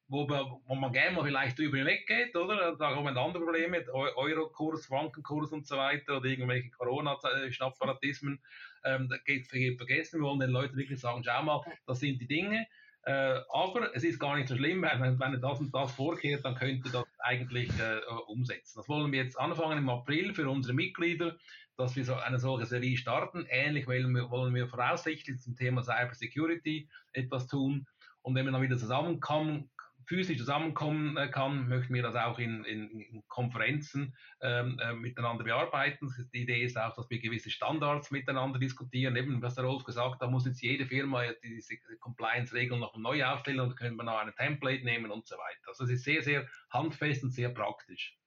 wo, 0.09 0.27
wo 0.65 0.75
man 0.75 0.91
gerne 0.93 1.15
mal 1.15 1.25
vielleicht 1.25 1.59
drüber 1.59 1.77
hinweggeht, 1.77 2.35
oder? 2.35 2.75
Da 2.75 2.95
haben 2.95 3.03
wir 3.03 3.15
andere 3.17 3.43
Probleme, 3.43 3.85
Eurokurs, 3.91 4.85
Frankenkurs 4.85 5.51
und 5.51 5.67
so 5.67 5.77
weiter 5.77 6.17
oder 6.17 6.25
irgendwelche 6.25 6.69
Corona-Schnapparatismen. 6.71 8.39
Ähm, 8.85 9.09
da 9.09 9.17
geht, 9.17 9.47
vergessen, 9.47 10.21
wir 10.21 10.27
wollen 10.27 10.39
den 10.39 10.51
Leuten 10.51 10.77
wirklich 10.77 10.99
sagen, 10.99 11.23
schau 11.23 11.43
mal, 11.43 11.61
das 11.85 11.99
sind 11.99 12.21
die 12.21 12.27
Dinge. 12.27 12.67
Äh, 13.03 13.39
aber 13.49 13.95
es 13.95 14.03
ist 14.03 14.19
gar 14.19 14.35
nicht 14.35 14.49
so 14.49 14.55
schlimm, 14.55 14.81
weil 14.81 14.99
wenn, 14.99 15.19
wenn 15.19 15.41
das 15.41 15.59
und 15.59 15.73
das 15.73 15.93
vorkehrt, 15.93 16.43
dann 16.43 16.55
könnt 16.55 16.85
ihr 16.85 16.91
das 16.91 17.05
eigentlich 17.19 17.69
äh, 17.79 17.99
umsetzen. 18.27 18.79
Das 18.79 18.89
wollen 18.89 19.11
wir 19.11 19.23
jetzt 19.23 19.39
anfangen 19.39 19.77
im 19.77 19.89
April 19.89 20.33
für 20.33 20.49
unsere 20.49 20.73
Mitglieder, 20.73 21.37
dass 21.77 21.95
wir 21.95 22.03
so 22.03 22.15
eine 22.15 22.39
solche 22.39 22.65
Serie 22.65 22.97
starten. 22.97 23.45
Ähnlich 23.49 23.87
wollen 23.87 24.13
wir, 24.13 24.29
wollen 24.29 24.53
wir 24.53 24.67
voraussichtlich 24.67 25.39
zum 25.39 25.55
Thema 25.55 25.83
Cyber 25.83 26.13
Security 26.15 26.89
etwas 27.13 27.47
tun. 27.47 27.87
Und 28.23 28.35
wenn 28.35 28.45
wir 28.45 28.51
dann 28.51 28.61
wieder 28.61 28.77
zusammenkommen, 28.77 29.69
physisch 30.07 30.37
zusammenkommen 30.37 31.17
äh, 31.17 31.27
kann, 31.27 31.67
möchten 31.67 31.93
wir 31.93 32.01
das 32.01 32.15
auch 32.15 32.39
in, 32.39 32.63
in, 32.63 32.89
in 32.89 33.27
Konferenzen 33.27 34.15
ähm, 34.41 34.79
äh, 34.79 34.93
miteinander 34.93 35.43
bearbeiten. 35.43 36.11
Die 36.33 36.43
Idee 36.43 36.63
ist 36.63 36.77
auch, 36.77 36.95
dass 36.95 37.09
wir 37.09 37.19
gewisse 37.19 37.51
Standards 37.51 38.09
miteinander 38.09 38.57
diskutieren. 38.57 39.15
Eben, 39.17 39.41
was 39.41 39.55
der 39.55 39.65
Rolf 39.65 39.83
gesagt 39.83 40.13
hat, 40.13 40.21
da 40.21 40.27
muss 40.27 40.45
jetzt 40.45 40.61
jede 40.61 40.85
Firma 40.85 41.23
diese 41.43 41.77
Compliance-Regeln 41.99 42.79
noch 42.79 42.95
neu 42.97 43.23
aufstellen 43.25 43.59
und 43.59 43.75
können 43.75 43.97
wir 43.97 44.03
noch 44.03 44.17
ein 44.17 44.33
Template 44.35 44.83
nehmen 44.83 45.11
und 45.11 45.27
so 45.27 45.35
weiter. 45.35 45.67
Also 45.67 45.83
es 45.83 45.91
ist 45.91 46.05
sehr, 46.05 46.23
sehr 46.23 46.47
handfest 46.69 47.23
und 47.23 47.31
sehr 47.31 47.49
praktisch. 47.49 48.17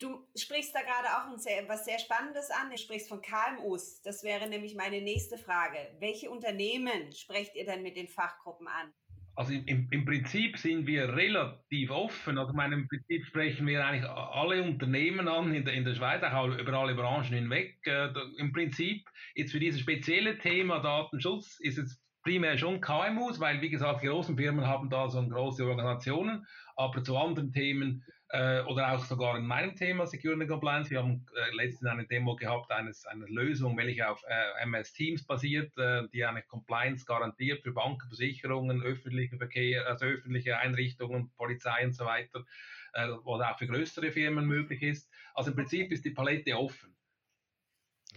Du 0.00 0.28
sprichst 0.36 0.74
da 0.74 0.80
gerade 0.80 1.08
auch 1.08 1.38
sehr, 1.38 1.68
was 1.68 1.84
sehr 1.84 1.98
Spannendes 1.98 2.50
an. 2.50 2.70
Du 2.70 2.78
sprichst 2.78 3.08
von 3.08 3.20
KMUs. 3.20 4.00
Das 4.02 4.22
wäre 4.22 4.48
nämlich 4.48 4.76
meine 4.76 5.02
nächste 5.02 5.36
Frage. 5.36 5.76
Welche 5.98 6.30
Unternehmen 6.30 7.12
sprecht 7.12 7.56
ihr 7.56 7.64
denn 7.64 7.82
mit 7.82 7.96
den 7.96 8.06
Fachgruppen 8.06 8.68
an? 8.68 8.94
Also 9.38 9.52
im, 9.52 9.86
im 9.92 10.04
Prinzip 10.04 10.58
sind 10.58 10.88
wir 10.88 11.14
relativ 11.14 11.90
offen. 11.92 12.38
Also 12.38 12.52
meine, 12.54 12.74
im 12.74 12.88
Prinzip 12.88 13.24
sprechen 13.24 13.68
wir 13.68 13.86
eigentlich 13.86 14.10
alle 14.10 14.64
Unternehmen 14.64 15.28
an 15.28 15.54
in 15.54 15.64
der, 15.64 15.74
in 15.74 15.84
der 15.84 15.94
Schweiz, 15.94 16.24
auch 16.24 16.48
über 16.48 16.72
alle 16.72 16.96
Branchen 16.96 17.32
hinweg. 17.32 17.78
Äh, 17.84 18.08
Im 18.38 18.52
Prinzip 18.52 19.08
jetzt 19.36 19.52
für 19.52 19.60
dieses 19.60 19.80
spezielle 19.80 20.38
Thema 20.38 20.80
Datenschutz 20.80 21.60
ist 21.60 21.78
es 21.78 22.02
primär 22.28 22.58
schon 22.58 22.82
KMUs, 22.82 23.40
weil 23.40 23.62
wie 23.62 23.70
gesagt, 23.70 24.02
die 24.02 24.06
großen 24.06 24.36
Firmen 24.36 24.66
haben 24.66 24.90
da 24.90 25.08
so 25.08 25.26
große 25.26 25.64
Organisationen, 25.64 26.46
aber 26.76 27.02
zu 27.02 27.16
anderen 27.16 27.54
Themen 27.54 28.04
äh, 28.28 28.60
oder 28.64 28.92
auch 28.92 29.02
sogar 29.02 29.38
in 29.38 29.46
meinem 29.46 29.74
Thema 29.74 30.06
Security 30.06 30.46
Compliance. 30.46 30.90
Wir 30.90 30.98
haben 30.98 31.24
äh, 31.34 31.56
letztens 31.56 31.90
eine 31.90 32.06
Demo 32.06 32.36
gehabt 32.36 32.70
eines, 32.70 33.06
einer 33.06 33.26
Lösung, 33.28 33.78
welche 33.78 34.10
auf 34.10 34.22
äh, 34.28 34.62
MS 34.62 34.92
Teams 34.92 35.24
basiert, 35.24 35.72
äh, 35.78 36.02
die 36.12 36.22
eine 36.22 36.42
Compliance 36.42 37.06
garantiert 37.06 37.62
für 37.62 37.72
Banken, 37.72 38.06
Versicherungen, 38.08 38.82
öffentliche 38.82 39.38
Verkehr, 39.38 39.86
also 39.86 40.04
öffentliche 40.04 40.58
Einrichtungen, 40.58 41.30
Polizei 41.34 41.82
und 41.82 41.94
so 41.94 42.04
weiter, 42.04 42.44
äh, 42.92 43.08
oder 43.08 43.52
auch 43.52 43.58
für 43.58 43.68
größere 43.68 44.12
Firmen 44.12 44.44
möglich 44.44 44.82
ist. 44.82 45.10
Also 45.32 45.52
im 45.52 45.56
Prinzip 45.56 45.90
ist 45.92 46.04
die 46.04 46.10
Palette 46.10 46.58
offen. 46.58 46.94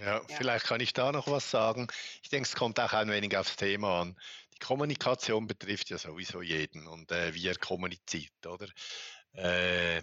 Ja, 0.01 0.15
ja, 0.15 0.21
vielleicht 0.35 0.65
kann 0.65 0.81
ich 0.81 0.93
da 0.93 1.11
noch 1.11 1.27
was 1.27 1.51
sagen. 1.51 1.87
Ich 2.23 2.29
denke, 2.29 2.49
es 2.49 2.55
kommt 2.55 2.79
auch 2.79 2.93
ein 2.93 3.09
wenig 3.09 3.37
aufs 3.37 3.55
Thema 3.55 4.01
an. 4.01 4.17
Die 4.55 4.57
Kommunikation 4.57 5.45
betrifft 5.45 5.91
ja 5.91 5.99
sowieso 5.99 6.41
jeden 6.41 6.87
und 6.87 7.11
äh, 7.11 7.35
wie 7.35 7.47
er 7.47 7.55
kommuniziert, 7.55 8.45
oder? 8.47 8.67
Äh, 9.33 10.01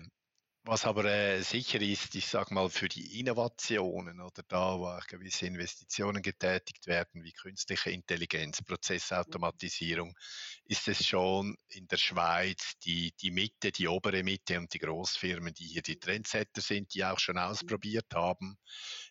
was 0.62 0.84
aber 0.84 1.04
äh, 1.06 1.40
sicher 1.42 1.80
ist, 1.80 2.14
ich 2.14 2.26
sage 2.26 2.52
mal, 2.54 2.68
für 2.68 2.88
die 2.88 3.18
Innovationen 3.18 4.20
oder 4.20 4.42
da, 4.46 4.78
wo 4.78 4.86
auch 4.86 5.06
gewisse 5.06 5.46
Investitionen 5.46 6.22
getätigt 6.22 6.86
werden, 6.86 7.24
wie 7.24 7.32
künstliche 7.32 7.90
Intelligenz, 7.90 8.62
Prozessautomatisierung, 8.62 10.14
ist 10.64 10.86
es 10.86 11.06
schon 11.06 11.56
in 11.70 11.88
der 11.88 11.96
Schweiz 11.96 12.74
die, 12.84 13.12
die 13.20 13.30
Mitte, 13.30 13.72
die 13.72 13.88
obere 13.88 14.22
Mitte 14.22 14.58
und 14.58 14.72
die 14.74 14.78
Großfirmen, 14.78 15.54
die 15.54 15.66
hier 15.66 15.82
die 15.82 15.98
Trendsetter 15.98 16.60
sind, 16.60 16.92
die 16.94 17.04
auch 17.04 17.18
schon 17.18 17.38
ausprobiert 17.38 18.14
haben 18.14 18.58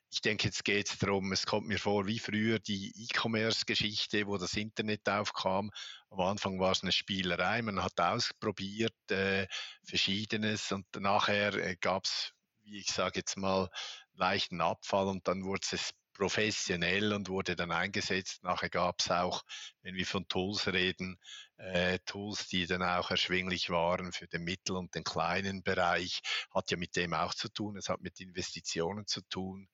ich 0.10 0.22
denke, 0.22 0.46
jetzt 0.48 0.64
geht 0.64 0.90
es 0.90 0.98
darum, 1.00 1.32
es 1.32 1.46
kommt 1.46 1.68
mir 1.68 1.80
vor 1.80 2.08
wie 2.08 2.20
früher 2.20 2.60
die 2.60 2.94
E-Commerce-Geschichte, 2.96 4.28
wo 4.28 4.38
das 4.38 4.54
Internet 4.54 5.08
aufkam. 5.10 5.72
Am 6.10 6.22
Anfang 6.22 6.60
war 6.60 6.72
es 6.72 6.82
eine 6.82 6.92
Spielerei, 6.92 7.62
man 7.62 7.84
hat 7.84 8.00
ausprobiert 8.00 8.96
äh, 9.12 9.48
Verschiedenes 9.84 10.72
und 10.72 10.86
nachher 10.98 11.54
äh, 11.56 11.76
gab 11.80 12.06
es, 12.06 12.32
wie 12.64 12.80
ich 12.80 12.88
sage 12.88 13.20
jetzt 13.20 13.38
mal, 13.38 13.70
leichten 14.14 14.62
Abfall 14.62 15.08
und 15.08 15.28
dann 15.28 15.44
wurde 15.44 15.68
es 15.72 15.92
professionell 16.18 17.14
und 17.14 17.30
wurde 17.30 17.56
dann 17.56 17.72
eingesetzt. 17.72 18.44
Nachher 18.44 18.70
gab 18.70 19.00
es 19.00 19.12
auch, 19.12 19.44
wenn 19.84 19.96
wir 19.96 20.06
von 20.06 20.28
Tools 20.28 20.68
reden, 20.68 21.20
äh, 21.58 22.00
Tools, 22.06 22.48
die 22.48 22.66
dann 22.66 22.84
auch 22.84 23.12
erschwinglich 23.12 23.70
waren 23.70 24.12
für 24.12 24.28
den 24.28 24.44
mittel- 24.44 24.76
und 24.76 24.96
den 24.96 25.04
kleinen 25.04 25.64
Bereich. 25.64 26.22
Hat 26.54 26.72
ja 26.72 26.78
mit 26.78 26.96
dem 26.96 27.14
auch 27.14 27.34
zu 27.34 27.50
tun. 27.50 27.78
Es 27.78 27.90
hat 27.90 28.02
mit 28.02 28.20
Investitionen 28.20 29.06
zu 29.08 29.22
tun. 29.30 29.70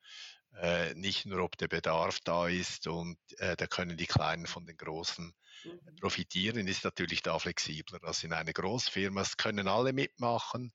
Äh, 0.62 0.94
nicht 0.94 1.26
nur, 1.26 1.44
ob 1.44 1.58
der 1.58 1.68
Bedarf 1.68 2.20
da 2.24 2.48
ist 2.48 2.86
und 2.88 3.18
äh, 3.38 3.56
da 3.56 3.66
können 3.66 3.98
die 3.98 4.06
Kleinen 4.06 4.46
von 4.46 4.68
den 4.68 4.78
Großen 4.78 5.34
mhm. 5.64 5.96
profitieren, 6.00 6.68
ist 6.68 6.84
natürlich 6.84 7.24
da 7.24 7.40
flexibler 7.40 8.00
als 8.04 8.24
in 8.24 8.34
einer 8.34 8.54
Großfirma. 8.54 9.22
Es 9.22 9.36
können 9.36 9.68
alle 9.68 9.94
mitmachen, 9.94 10.72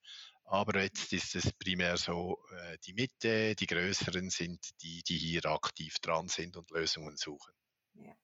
aber 0.49 0.81
jetzt 0.81 1.13
ist 1.13 1.35
es 1.37 1.53
primär 1.53 1.97
so, 1.97 2.39
äh, 2.51 2.79
die 2.79 2.95
Mitte, 2.95 3.55
die 3.55 3.67
Größeren 3.67 4.31
sind 4.31 4.81
die, 4.83 5.03
die 5.03 5.19
hier 5.19 5.45
aktiv 5.45 5.99
dran 6.01 6.29
sind 6.29 6.57
und 6.57 6.71
Lösungen 6.71 7.17
suchen. 7.17 7.53
Ja. 7.95 8.17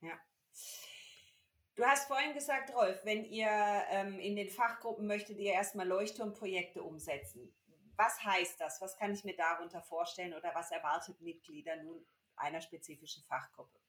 ja. 0.00 0.20
Du 1.74 1.84
hast 1.84 2.06
vorhin 2.06 2.34
gesagt, 2.34 2.72
Rolf, 2.72 3.00
wenn 3.04 3.24
ihr 3.24 3.48
ähm, 3.90 4.20
in 4.20 4.36
den 4.36 4.48
Fachgruppen 4.48 5.06
möchtet 5.06 5.38
ihr 5.38 5.52
erstmal 5.52 5.88
Leuchtturmprojekte 5.88 6.82
umsetzen. 6.82 7.52
Was 7.96 8.22
heißt 8.22 8.60
das? 8.60 8.80
Was 8.80 8.96
kann 8.96 9.12
ich 9.12 9.24
mir 9.24 9.36
darunter 9.36 9.82
vorstellen 9.82 10.34
oder 10.34 10.54
was 10.54 10.70
erwartet 10.70 11.20
Mitglieder 11.20 11.82
nun 11.82 12.06
einer 12.36 12.60
spezifischen 12.60 13.24
Fachgruppe? 13.24 13.79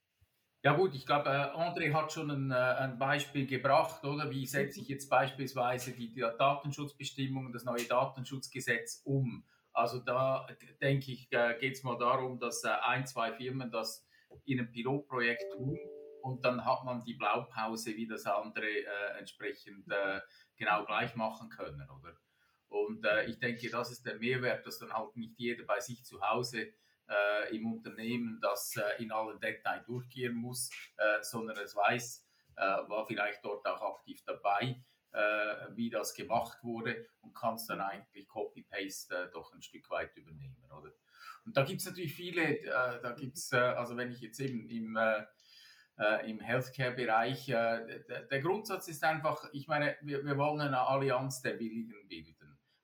Ja 0.63 0.74
gut, 0.74 0.93
ich 0.93 1.08
glaube, 1.08 1.28
äh, 1.28 1.58
André 1.58 1.91
hat 1.91 2.12
schon 2.12 2.30
ein, 2.30 2.52
äh, 2.52 2.54
ein, 2.54 3.00
Beispiel 3.00 3.47
gebracht, 3.47 4.04
oder? 4.04 4.30
Wie 4.30 4.45
setze 4.45 4.80
ich 4.80 4.89
jetzt 4.89 5.10
beispielsweise 5.10 5.91
die, 5.91 6.13
Datenschutzbestimmungen, 6.13 7.52
das 7.52 7.63
neue 7.63 7.84
Datenschutzgesetz 7.86 9.02
um? 9.04 9.43
Also 9.74 10.00
da 10.00 10.47
denke 10.80 11.13
ich, 11.13 11.32
äh, 11.32 11.58
geht 11.60 11.74
es 11.74 11.84
mal 11.84 11.97
darum, 11.97 12.39
dass 12.39 12.63
ein, 12.63 13.08
zwei 13.08 13.34
Firmen 13.34 13.71
das 13.71 14.06
in 14.45 14.60
einem 14.60 14.71
Pilotprojekt 14.71 15.52
tun 15.54 15.80
und 16.21 16.45
dann 16.45 16.63
hat 16.63 16.84
man 16.84 17.04
die 17.06 17.15
Blaupause, 17.15 17.95
wie 17.95 18.08
das 18.08 18.28
andere 18.28 18.67
entsprechend 19.17 19.86
genau 20.56 20.86
gleich 20.86 21.15
machen 21.15 21.50
können, 21.50 21.89
oder? 21.89 22.15
Und 22.69 23.06
ich 23.28 23.39
denke, 23.39 23.69
das 23.69 23.91
ist 23.91 24.06
der 24.06 24.19
Mehrwert, 24.19 24.65
dass 24.65 24.78
dann 24.78 24.93
halt 24.93 25.17
nicht 25.17 25.34
jeder 25.38 25.65
bei 25.65 25.80
sich 25.80 26.06
zu 26.06 26.21
Hause 26.21 26.71
äh, 27.12 27.56
im 27.56 27.71
Unternehmen 27.71 28.39
das 28.41 28.76
äh, 28.78 29.04
in 29.04 29.12
allen 29.12 29.39
Details 29.39 29.86
durchgehen 29.86 30.34
muss, 30.34 30.69
äh, 30.97 31.21
sondern 31.21 31.58
es 31.58 31.76
weiß, 31.76 32.26
äh, 32.56 32.62
war 32.62 33.06
vielleicht 33.06 33.43
dort 33.43 33.65
auch 33.67 33.95
aktiv 33.95 34.24
dabei, 34.26 34.82
äh, 35.12 35.67
wie 35.76 35.89
das 35.89 36.13
gemacht 36.13 36.60
wurde 36.63 37.08
und 37.21 37.36
kann 37.36 37.56
es 37.56 37.67
dann 37.67 37.82
eigentlich 37.82 38.28
Copy-Paste 38.28 39.15
äh, 39.15 39.32
doch 39.32 39.54
ein 39.54 39.62
Stück 39.62 39.89
weit 39.89 40.15
übernehmen. 40.15 40.63
Oder? 40.65 40.91
Und 41.45 41.58
da 41.58 41.63
gibt 41.63 41.82
es 41.82 41.88
natürlich 41.88 42.13
viele, 42.13 42.62
da 42.63 43.12
gibt 43.13 43.38
es, 43.38 43.52
also 43.52 43.97
wenn 43.97 44.12
ich 44.12 44.21
jetzt 44.21 44.39
eben 44.39 44.69
im 44.69 44.97
im 46.26 46.39
Healthcare-Bereich. 46.39 47.45
der, 47.45 48.41
Grundsatz 48.41 48.88
ist 48.88 49.04
einfach, 49.04 49.50
ich 49.52 49.67
meine, 49.67 49.97
wir, 50.02 50.24
wir 50.24 50.38
wollen 50.38 50.62
eine 50.62 50.80
Allianz 50.80 51.41
der 51.41 51.60
Willigen 51.60 52.08
bilden. 52.08 52.40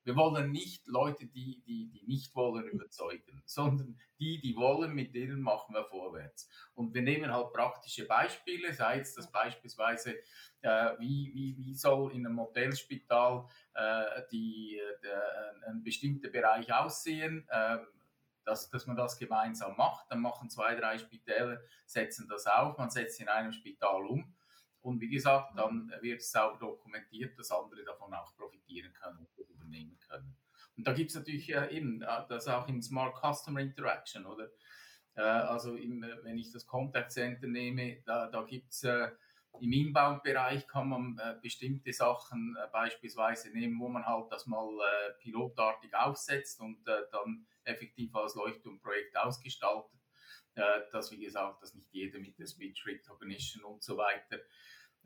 Wir 0.07 0.15
wollen 0.15 0.53
nicht 0.53 0.87
Leute, 0.87 1.25
die, 1.25 1.61
die, 1.67 1.89
die 1.89 2.05
nicht 2.07 2.33
wollen, 2.33 2.65
überzeugen, 2.69 3.43
sondern 3.45 3.99
die, 4.21 4.39
die 4.39 4.55
wollen, 4.55 4.93
mit 4.93 5.13
denen 5.13 5.41
machen 5.41 5.75
wir 5.75 5.83
vorwärts. 5.83 6.49
Und 6.75 6.93
wir 6.93 7.01
nehmen 7.01 7.29
halt 7.29 7.51
praktische 7.51 8.07
Beispiele, 8.07 8.73
sei 8.73 9.01
es 9.01 9.15
das 9.15 9.29
beispielsweise, 9.29 10.15
äh, 10.61 10.91
wie, 10.97 11.33
wie, 11.33 11.57
wie 11.57 11.73
soll 11.73 12.13
in 12.13 12.25
einem 12.25 12.35
Modellspital 12.35 13.47
äh, 13.73 14.21
die, 14.31 14.79
der, 15.03 15.55
ein 15.67 15.83
bestimmter 15.83 16.29
Bereich 16.29 16.73
aussehen, 16.73 17.45
äh, 17.49 17.79
dass, 18.45 18.69
dass 18.69 18.87
man 18.87 18.95
das 18.95 19.19
gemeinsam 19.19 19.75
macht. 19.75 20.09
Dann 20.09 20.21
machen 20.21 20.49
zwei, 20.49 20.75
drei 20.75 20.97
Spitäle, 20.99 21.61
setzen 21.85 22.29
das 22.29 22.47
auf, 22.47 22.77
man 22.77 22.89
setzt 22.89 23.19
in 23.19 23.27
einem 23.27 23.51
Spital 23.51 24.05
um. 24.05 24.33
Und 24.79 25.01
wie 25.01 25.09
gesagt, 25.09 25.51
dann 25.57 25.91
wird 25.99 26.21
es 26.21 26.31
sauber 26.31 26.59
dokumentiert, 26.59 27.37
dass 27.37 27.51
andere 27.51 27.83
davon 27.83 28.13
auch 28.13 28.33
profitieren 28.37 28.93
können 28.93 29.27
übernehmen 29.67 29.97
können. 30.07 30.35
Und 30.77 30.87
da 30.87 30.93
gibt 30.93 31.09
es 31.09 31.15
natürlich 31.15 31.53
äh, 31.53 31.75
eben 31.75 32.01
äh, 32.01 32.07
das 32.29 32.47
auch 32.47 32.67
in 32.67 32.81
Smart 32.81 33.15
Customer 33.15 33.59
Interaction, 33.59 34.25
oder? 34.25 34.49
Äh, 35.15 35.21
also 35.21 35.75
im, 35.75 36.03
äh, 36.03 36.23
wenn 36.23 36.37
ich 36.37 36.51
das 36.51 36.65
Contact 36.65 37.11
Center 37.11 37.47
nehme, 37.47 38.01
da, 38.05 38.27
da 38.27 38.43
gibt 38.43 38.71
es 38.71 38.83
äh, 38.83 39.09
im 39.59 39.71
Inbound-Bereich 39.71 40.67
kann 40.67 40.89
man 40.89 41.17
äh, 41.17 41.35
bestimmte 41.41 41.91
Sachen 41.91 42.55
beispielsweise 42.71 43.49
nehmen, 43.49 43.79
wo 43.79 43.89
man 43.89 44.05
halt 44.05 44.31
das 44.31 44.45
mal 44.45 44.69
pilotartig 45.19 45.95
aufsetzt 45.95 46.61
und 46.61 46.85
dann 46.85 47.47
effektiv 47.63 48.13
als 48.13 48.35
Leuchtturmprojekt 48.35 49.17
ausgestaltet. 49.17 49.99
dass, 50.91 51.11
wie 51.11 51.25
gesagt, 51.25 51.63
dass 51.63 51.73
nicht 51.73 51.91
jeder 51.91 52.19
mit 52.19 52.37
der 52.37 52.45
Speech 52.45 52.85
Recognition 52.85 53.63
und 53.63 53.81
so 53.81 53.97
weiter 53.97 54.37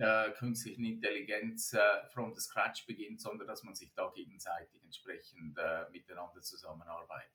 äh, 0.02 0.32
künstlichen 0.32 0.84
Intelligenz 0.86 1.74
äh, 1.74 1.80
from 2.14 2.34
the 2.34 2.42
scratch 2.42 2.86
beginnt, 2.86 3.22
sondern 3.22 3.48
dass 3.48 3.64
man 3.64 3.76
sich 3.76 3.94
da 3.94 4.12
gegenseitig 4.16 4.84
entsprechend 4.84 5.58
äh, 5.58 5.90
miteinander 5.92 6.42
zusammenarbeitet. 6.42 7.32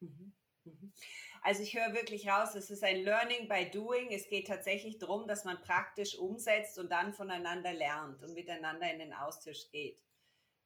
Mhm. 0.00 0.32
Mhm. 0.64 0.92
Also 1.42 1.62
ich 1.62 1.74
höre 1.74 1.94
wirklich 1.94 2.28
raus, 2.28 2.54
es 2.54 2.70
ist 2.70 2.84
ein 2.84 3.02
Learning 3.02 3.48
by 3.48 3.70
Doing. 3.70 4.12
Es 4.12 4.28
geht 4.28 4.46
tatsächlich 4.46 4.98
darum, 4.98 5.26
dass 5.26 5.44
man 5.44 5.60
praktisch 5.62 6.16
umsetzt 6.16 6.78
und 6.78 6.90
dann 6.90 7.12
voneinander 7.12 7.72
lernt 7.72 8.22
und 8.22 8.34
miteinander 8.34 8.90
in 8.92 8.98
den 8.98 9.12
Austausch 9.12 9.70
geht. 9.70 10.02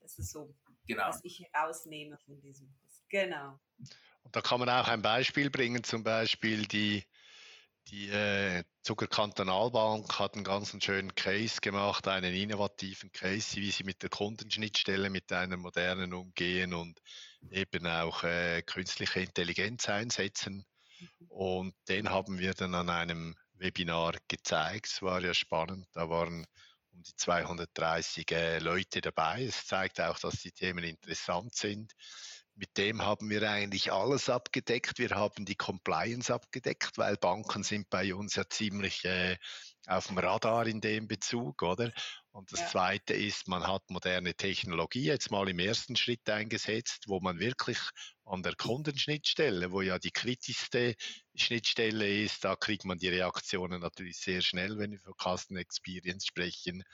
Das 0.00 0.18
ist 0.18 0.32
so, 0.32 0.54
genau. 0.86 1.08
was 1.08 1.24
ich 1.24 1.48
rausnehme 1.56 2.18
von 2.18 2.40
diesem 2.40 2.68
Kurs. 2.74 3.04
Genau. 3.08 3.58
Und 4.24 4.34
da 4.34 4.40
kann 4.40 4.60
man 4.60 4.68
auch 4.68 4.88
ein 4.88 5.02
Beispiel 5.02 5.50
bringen, 5.50 5.84
zum 5.84 6.02
Beispiel 6.02 6.66
die 6.66 7.04
die 7.88 8.08
äh, 8.08 8.64
Zucker 8.82 9.06
Kantonalbank 9.06 10.18
hat 10.18 10.34
einen 10.34 10.44
ganz 10.44 10.74
schönen 10.82 11.14
Case 11.14 11.60
gemacht, 11.60 12.08
einen 12.08 12.34
innovativen 12.34 13.12
Case, 13.12 13.56
wie 13.56 13.70
sie 13.70 13.84
mit 13.84 14.02
der 14.02 14.10
Kundenschnittstelle 14.10 15.10
mit 15.10 15.30
einer 15.32 15.56
modernen 15.56 16.14
umgehen 16.14 16.74
und 16.74 17.00
eben 17.50 17.86
auch 17.86 18.24
äh, 18.24 18.62
künstliche 18.62 19.20
Intelligenz 19.20 19.88
einsetzen. 19.88 20.64
Und 21.28 21.74
den 21.88 22.10
haben 22.10 22.38
wir 22.38 22.54
dann 22.54 22.74
an 22.74 22.88
einem 22.88 23.34
Webinar 23.54 24.14
gezeigt. 24.28 24.86
Es 24.86 25.02
war 25.02 25.20
ja 25.22 25.34
spannend. 25.34 25.86
Da 25.92 26.08
waren 26.08 26.46
um 26.92 27.02
die 27.02 27.14
230 27.16 28.30
äh, 28.32 28.58
Leute 28.60 29.00
dabei. 29.00 29.44
Es 29.44 29.66
zeigt 29.66 30.00
auch, 30.00 30.18
dass 30.18 30.40
die 30.40 30.52
Themen 30.52 30.84
interessant 30.84 31.54
sind 31.54 31.92
mit 32.56 32.76
dem 32.78 33.02
haben 33.02 33.28
wir 33.30 33.50
eigentlich 33.50 33.92
alles 33.92 34.28
abgedeckt. 34.28 34.98
Wir 34.98 35.10
haben 35.10 35.44
die 35.44 35.56
Compliance 35.56 36.32
abgedeckt, 36.32 36.96
weil 36.96 37.16
Banken 37.16 37.62
sind 37.62 37.90
bei 37.90 38.14
uns 38.14 38.36
ja 38.36 38.44
ziemlich 38.48 39.04
äh, 39.04 39.36
auf 39.86 40.06
dem 40.06 40.18
Radar 40.18 40.66
in 40.66 40.80
dem 40.80 41.08
Bezug, 41.08 41.62
oder? 41.62 41.92
Und 42.30 42.52
das 42.52 42.60
ja. 42.60 42.66
Zweite 42.68 43.14
ist, 43.14 43.48
man 43.48 43.66
hat 43.66 43.82
moderne 43.90 44.34
Technologie 44.34 45.04
jetzt 45.04 45.30
mal 45.30 45.48
im 45.48 45.58
ersten 45.58 45.96
Schritt 45.96 46.28
eingesetzt, 46.28 47.04
wo 47.06 47.20
man 47.20 47.38
wirklich 47.38 47.78
an 48.26 48.42
der 48.42 48.54
Kundenschnittstelle, 48.54 49.70
wo 49.72 49.82
ja 49.82 49.98
die 49.98 50.10
kritischste 50.10 50.94
Schnittstelle 51.34 52.22
ist, 52.22 52.44
da 52.44 52.56
kriegt 52.56 52.84
man 52.84 52.98
die 52.98 53.08
Reaktionen 53.08 53.80
natürlich 53.80 54.18
sehr 54.18 54.40
schnell, 54.40 54.78
wenn 54.78 54.92
wir 54.92 55.00
von 55.00 55.14
Customer 55.14 55.60
Experience 55.60 56.26
sprechen. 56.26 56.84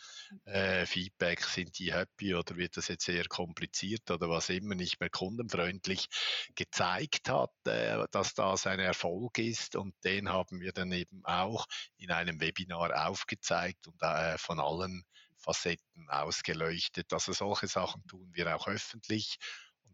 Äh, 0.45 0.87
Feedback, 0.87 1.43
sind 1.45 1.79
die 1.79 1.93
happy 1.93 2.35
oder 2.35 2.57
wird 2.57 2.77
das 2.77 2.88
jetzt 2.88 3.09
eher 3.09 3.27
kompliziert 3.29 4.11
oder 4.11 4.29
was 4.29 4.49
immer, 4.49 4.75
nicht 4.75 5.01
mehr 5.01 5.11
kundenfreundlich 5.11 6.07
gezeigt 6.55 7.29
hat, 7.29 7.53
äh, 7.64 8.05
dass 8.11 8.35
das 8.35 8.66
ein 8.66 8.81
Erfolg 8.81 9.38
ist 9.38 9.77
und 9.77 9.95
den 10.05 10.31
haben 10.31 10.61
wir 10.61 10.73
dann 10.73 10.90
eben 10.93 11.25
auch 11.25 11.66
in 11.97 12.11
einem 12.11 12.40
Webinar 12.40 13.09
aufgezeigt 13.09 13.87
und 13.87 14.03
äh, 14.03 14.38
von 14.38 14.59
allen 14.59 15.05
Facetten 15.37 16.09
ausgeleuchtet. 16.09 17.12
Also 17.12 17.33
solche 17.33 17.66
Sachen 17.66 18.07
tun 18.07 18.31
wir 18.33 18.55
auch 18.55 18.69
öffentlich. 18.69 19.38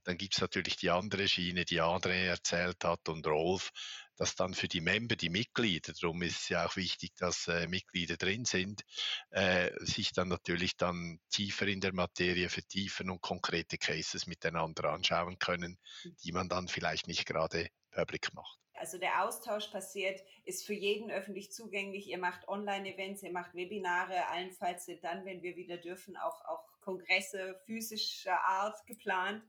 Dann 0.07 0.19
gibt 0.19 0.35
es 0.35 0.40
natürlich 0.40 0.77
die 0.77 0.90
andere 0.90 1.27
Schiene, 1.27 1.64
die 1.64 1.83
André 1.83 2.27
erzählt 2.27 2.85
hat 2.85 3.09
und 3.09 3.27
Rolf, 3.27 3.73
dass 4.16 4.37
dann 4.37 4.55
für 4.55 4.69
die 4.69 4.81
Member, 4.81 5.16
die 5.16 5.31
Mitglieder, 5.31 5.92
darum 6.01 6.23
ist 6.23 6.42
es 6.42 6.49
ja 6.49 6.64
auch 6.64 6.77
wichtig, 6.77 7.16
dass 7.16 7.49
äh, 7.49 7.66
Mitglieder 7.66 8.16
drin 8.16 8.45
sind, 8.45 8.83
äh, 9.31 9.71
sich 9.85 10.12
dann 10.12 10.29
natürlich 10.29 10.77
dann 10.77 11.19
tiefer 11.29 11.66
in 11.66 11.81
der 11.81 11.92
Materie 11.92 12.49
vertiefen 12.49 13.11
und 13.11 13.21
konkrete 13.21 13.79
Cases 13.79 14.29
miteinander 14.29 14.90
anschauen 14.90 15.40
können, 15.40 15.77
die 16.23 16.31
man 16.31 16.49
dann 16.49 16.69
vielleicht 16.69 17.09
nicht 17.09 17.27
gerade 17.27 17.69
public 17.90 18.33
macht. 18.33 18.61
Also 18.75 18.99
der 18.99 19.25
Austausch 19.25 19.66
passiert, 19.69 20.21
ist 20.45 20.66
für 20.66 20.75
jeden 20.75 21.11
öffentlich 21.11 21.51
zugänglich. 21.51 22.09
Ihr 22.09 22.19
macht 22.19 22.47
Online-Events, 22.47 23.23
ihr 23.23 23.33
macht 23.33 23.55
Webinare, 23.55 24.29
allenfalls 24.29 24.85
sind 24.85 25.03
dann, 25.03 25.25
wenn 25.25 25.42
wir 25.42 25.57
wieder 25.57 25.79
dürfen, 25.79 26.16
auch, 26.16 26.45
auch 26.45 26.64
Kongresse 26.81 27.61
physischer 27.64 28.38
Art 28.45 28.87
geplant. 28.87 29.42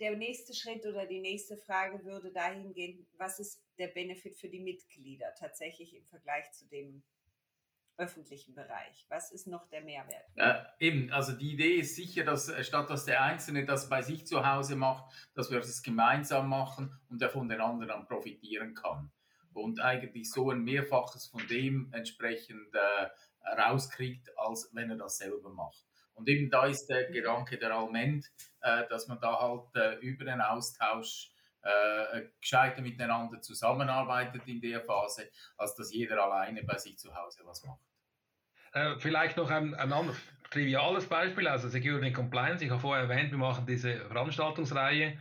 Der 0.00 0.16
nächste 0.16 0.54
Schritt 0.54 0.86
oder 0.86 1.04
die 1.04 1.20
nächste 1.20 1.58
Frage 1.58 2.02
würde 2.04 2.32
dahin 2.32 2.72
gehen, 2.72 3.06
was 3.18 3.38
ist 3.38 3.62
der 3.78 3.88
Benefit 3.88 4.34
für 4.34 4.48
die 4.48 4.60
Mitglieder 4.60 5.34
tatsächlich 5.38 5.94
im 5.94 6.06
Vergleich 6.06 6.50
zu 6.52 6.66
dem 6.68 7.02
öffentlichen 7.98 8.54
Bereich? 8.54 9.04
Was 9.10 9.30
ist 9.30 9.46
noch 9.46 9.68
der 9.68 9.82
Mehrwert? 9.82 10.24
Äh, 10.36 10.54
eben, 10.78 11.12
also 11.12 11.32
die 11.32 11.52
Idee 11.52 11.74
ist 11.74 11.96
sicher, 11.96 12.24
dass 12.24 12.48
äh, 12.48 12.64
statt 12.64 12.88
dass 12.88 13.04
der 13.04 13.22
Einzelne 13.22 13.66
das 13.66 13.90
bei 13.90 14.00
sich 14.00 14.26
zu 14.26 14.46
Hause 14.46 14.74
macht, 14.74 15.12
dass 15.34 15.50
wir 15.50 15.58
das 15.58 15.82
gemeinsam 15.82 16.48
machen 16.48 16.98
und 17.10 17.20
er 17.20 17.28
von 17.28 17.50
den 17.50 17.60
anderen 17.60 18.06
profitieren 18.06 18.74
kann. 18.74 19.12
Und 19.52 19.80
eigentlich 19.80 20.30
so 20.30 20.50
ein 20.50 20.64
Mehrfaches 20.64 21.26
von 21.26 21.46
dem 21.48 21.92
entsprechend 21.92 22.74
äh, 22.74 23.60
rauskriegt, 23.60 24.30
als 24.38 24.70
wenn 24.72 24.90
er 24.90 24.96
das 24.96 25.18
selber 25.18 25.50
macht. 25.50 25.89
Und 26.20 26.28
eben 26.28 26.50
da 26.50 26.66
ist 26.66 26.86
der 26.86 27.10
Gedanke 27.10 27.58
der 27.58 27.74
Alment, 27.74 28.26
äh, 28.60 28.86
dass 28.88 29.08
man 29.08 29.18
da 29.20 29.40
halt 29.40 29.74
äh, 29.74 29.98
über 30.00 30.26
den 30.26 30.40
Austausch 30.40 31.30
äh, 31.62 32.22
gescheiter 32.40 32.82
miteinander 32.82 33.40
zusammenarbeitet 33.40 34.42
in 34.46 34.60
der 34.60 34.82
Phase, 34.82 35.30
als 35.56 35.74
dass 35.76 35.92
jeder 35.92 36.22
alleine 36.22 36.62
bei 36.62 36.76
sich 36.76 36.98
zu 36.98 37.14
Hause 37.14 37.42
was 37.44 37.64
macht. 37.64 37.80
Äh, 38.72 38.98
vielleicht 38.98 39.36
noch 39.38 39.50
ein, 39.50 39.74
ein 39.74 39.92
anderes 39.92 40.20
triviales 40.50 41.06
Beispiel, 41.06 41.48
also 41.48 41.68
Security 41.68 42.12
Compliance. 42.12 42.62
Ich 42.62 42.70
habe 42.70 42.80
vorher 42.80 43.08
erwähnt, 43.08 43.30
wir 43.30 43.38
machen 43.38 43.64
diese 43.66 43.96
Veranstaltungsreihe. 43.96 45.18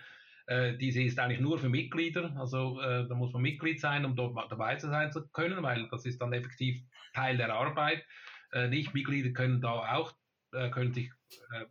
Äh, 0.48 0.78
diese 0.78 1.02
ist 1.02 1.18
eigentlich 1.18 1.40
nur 1.40 1.60
für 1.60 1.70
Mitglieder, 1.70 2.36
also 2.38 2.82
äh, 2.82 3.08
da 3.08 3.16
muss 3.16 3.32
man 3.32 3.42
Mitglied 3.44 3.80
sein, 3.80 4.04
um 4.04 4.16
dort 4.16 4.36
dabei 4.52 4.76
zu 4.76 4.90
sein 4.90 5.12
zu 5.12 5.30
können, 5.30 5.62
weil 5.64 5.88
das 5.90 6.06
ist 6.06 6.20
dann 6.20 6.34
effektiv 6.34 6.82
Teil 7.14 7.38
der 7.38 7.54
Arbeit. 7.54 8.04
Äh, 8.52 8.68
Nicht-Mitglieder 8.68 9.30
können 9.32 9.62
da 9.62 9.96
auch, 9.96 10.12
äh, 10.54 10.70
können 10.70 10.94
sich 10.94 11.12
äh, 11.52 11.66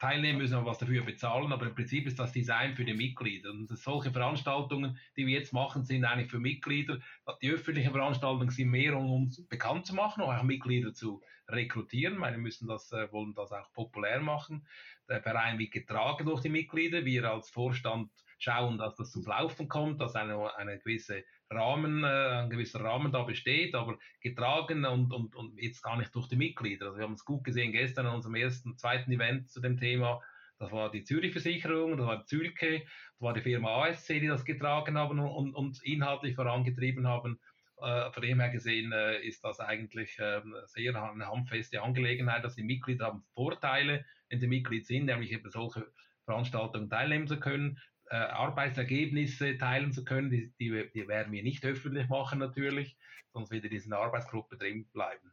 teilnehmen, 0.00 0.38
müssen 0.38 0.54
aber 0.54 0.66
was 0.66 0.78
dafür 0.78 1.02
bezahlen, 1.02 1.52
aber 1.52 1.66
im 1.66 1.74
Prinzip 1.74 2.06
ist 2.06 2.18
das 2.18 2.32
Design 2.32 2.74
für 2.74 2.84
die 2.84 2.94
Mitglieder. 2.94 3.50
Und 3.50 3.68
solche 3.68 4.10
Veranstaltungen, 4.10 4.98
die 5.16 5.26
wir 5.26 5.38
jetzt 5.38 5.52
machen, 5.52 5.84
sind 5.84 6.04
eigentlich 6.04 6.30
für 6.30 6.40
Mitglieder. 6.40 6.98
Die 7.40 7.50
öffentlichen 7.50 7.92
Veranstaltungen 7.92 8.50
sind 8.50 8.70
mehr, 8.70 8.96
um 8.96 9.24
uns 9.24 9.46
bekannt 9.46 9.86
zu 9.86 9.94
machen, 9.94 10.22
auch 10.22 10.42
Mitglieder 10.42 10.92
zu 10.92 11.22
rekrutieren. 11.48 12.18
Wir 12.18 12.38
müssen 12.38 12.68
das, 12.68 12.90
äh, 12.92 13.10
wollen 13.12 13.34
das 13.34 13.52
auch 13.52 13.72
populär 13.72 14.20
machen. 14.20 14.66
Der 15.08 15.22
Verein 15.22 15.58
wird 15.58 15.72
getragen 15.72 16.26
durch 16.26 16.42
die 16.42 16.48
Mitglieder. 16.48 17.04
Wir 17.04 17.30
als 17.30 17.50
Vorstand 17.50 18.10
schauen, 18.38 18.78
dass 18.78 18.96
das 18.96 19.12
zum 19.12 19.24
Laufen 19.24 19.68
kommt, 19.68 20.00
dass 20.00 20.14
eine, 20.14 20.54
eine 20.56 20.78
gewisse 20.78 21.24
Rahmen, 21.50 22.04
äh, 22.04 22.42
ein 22.42 22.50
gewisser 22.50 22.80
Rahmen 22.80 23.12
da 23.12 23.22
besteht, 23.22 23.74
aber 23.74 23.98
getragen 24.20 24.84
und, 24.84 25.12
und, 25.12 25.36
und 25.36 25.60
jetzt 25.60 25.82
gar 25.82 25.96
nicht 25.96 26.14
durch 26.14 26.28
die 26.28 26.36
Mitglieder. 26.36 26.86
Also 26.86 26.98
wir 26.98 27.04
haben 27.04 27.14
es 27.14 27.24
gut 27.24 27.44
gesehen 27.44 27.72
gestern 27.72 28.06
an 28.06 28.16
unserem 28.16 28.34
ersten, 28.34 28.76
zweiten 28.76 29.12
Event 29.12 29.50
zu 29.50 29.60
dem 29.60 29.78
Thema. 29.78 30.20
Das 30.58 30.70
war 30.72 30.90
die 30.90 31.02
Zürich-Versicherung, 31.02 31.96
das 31.96 32.06
war 32.06 32.24
Zürche, 32.24 32.80
das 32.80 33.20
war 33.20 33.34
die 33.34 33.40
Firma 33.40 33.84
ASC, 33.84 34.20
die 34.20 34.28
das 34.28 34.44
getragen 34.44 34.96
haben 34.96 35.18
und, 35.18 35.54
und 35.54 35.82
inhaltlich 35.82 36.36
vorangetrieben 36.36 37.06
haben. 37.06 37.40
Äh, 37.80 38.12
von 38.12 38.22
dem 38.22 38.40
her 38.40 38.50
gesehen 38.50 38.92
äh, 38.92 39.20
ist 39.20 39.44
das 39.44 39.60
eigentlich 39.60 40.18
äh, 40.18 40.42
sehr 40.66 40.94
eine 40.94 41.28
handfeste 41.28 41.82
Angelegenheit, 41.82 42.44
dass 42.44 42.54
die 42.54 42.62
Mitglieder 42.62 43.06
haben 43.06 43.24
Vorteile, 43.34 44.04
wenn 44.28 44.40
sie 44.40 44.46
Mitglied 44.46 44.86
sind, 44.86 45.06
nämlich 45.06 45.32
eben 45.32 45.50
solche 45.50 45.90
Veranstaltungen 46.24 46.88
teilnehmen 46.88 47.26
zu 47.26 47.38
können 47.38 47.78
äh, 48.10 48.16
Arbeitsergebnisse 48.16 49.58
teilen 49.58 49.92
zu 49.92 50.04
können. 50.04 50.30
Die, 50.30 50.52
die, 50.58 50.90
die, 50.92 51.08
werden 51.08 51.32
wir 51.32 51.42
nicht 51.42 51.64
öffentlich 51.64 52.08
machen 52.08 52.38
natürlich, 52.38 52.96
sonst 53.32 53.50
wird 53.50 53.64
in 53.64 53.70
dieser 53.70 53.98
Arbeitsgruppe 53.98 54.56
drin 54.56 54.86
bleiben. 54.92 55.32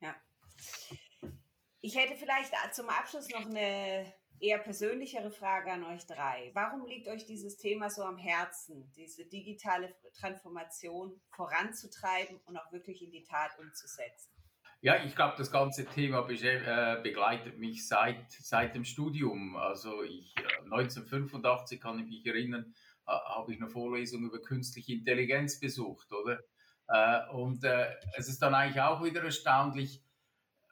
Ja. 0.00 0.14
Ich 1.80 1.96
hätte 1.96 2.16
vielleicht 2.16 2.52
zum 2.72 2.88
Abschluss 2.88 3.28
noch 3.28 3.46
eine 3.46 4.12
eher 4.40 4.58
persönlichere 4.58 5.30
Frage 5.30 5.72
an 5.72 5.84
euch 5.84 6.06
drei. 6.06 6.50
Warum 6.54 6.86
liegt 6.86 7.08
euch 7.08 7.24
dieses 7.24 7.56
Thema 7.56 7.90
so 7.90 8.02
am 8.02 8.16
Herzen, 8.16 8.92
diese 8.96 9.24
digitale 9.26 9.94
Transformation 10.18 11.20
voranzutreiben 11.30 12.40
und 12.44 12.56
auch 12.56 12.72
wirklich 12.72 13.02
in 13.02 13.10
die 13.10 13.24
Tat 13.24 13.58
umzusetzen? 13.58 14.34
Ja, 14.84 15.02
ich 15.02 15.16
glaube, 15.16 15.34
das 15.38 15.50
ganze 15.50 15.86
Thema 15.86 16.28
äh, 16.28 17.00
begleitet 17.02 17.58
mich 17.58 17.88
seit, 17.88 18.30
seit 18.30 18.74
dem 18.74 18.84
Studium. 18.84 19.56
Also 19.56 20.02
ich, 20.02 20.34
1985 20.64 21.78
äh, 21.78 21.80
kann 21.80 21.98
ich 22.00 22.06
mich 22.06 22.26
erinnern, 22.26 22.74
äh, 23.06 23.12
habe 23.12 23.54
ich 23.54 23.60
eine 23.62 23.70
Vorlesung 23.70 24.24
über 24.24 24.42
künstliche 24.42 24.92
Intelligenz 24.92 25.58
besucht, 25.58 26.12
oder? 26.12 26.40
Und 27.32 27.64
es 28.18 28.28
ist 28.28 28.42
dann 28.42 28.54
eigentlich 28.54 28.82
auch 28.82 29.02
wieder 29.02 29.24
erstaunlich, 29.24 30.02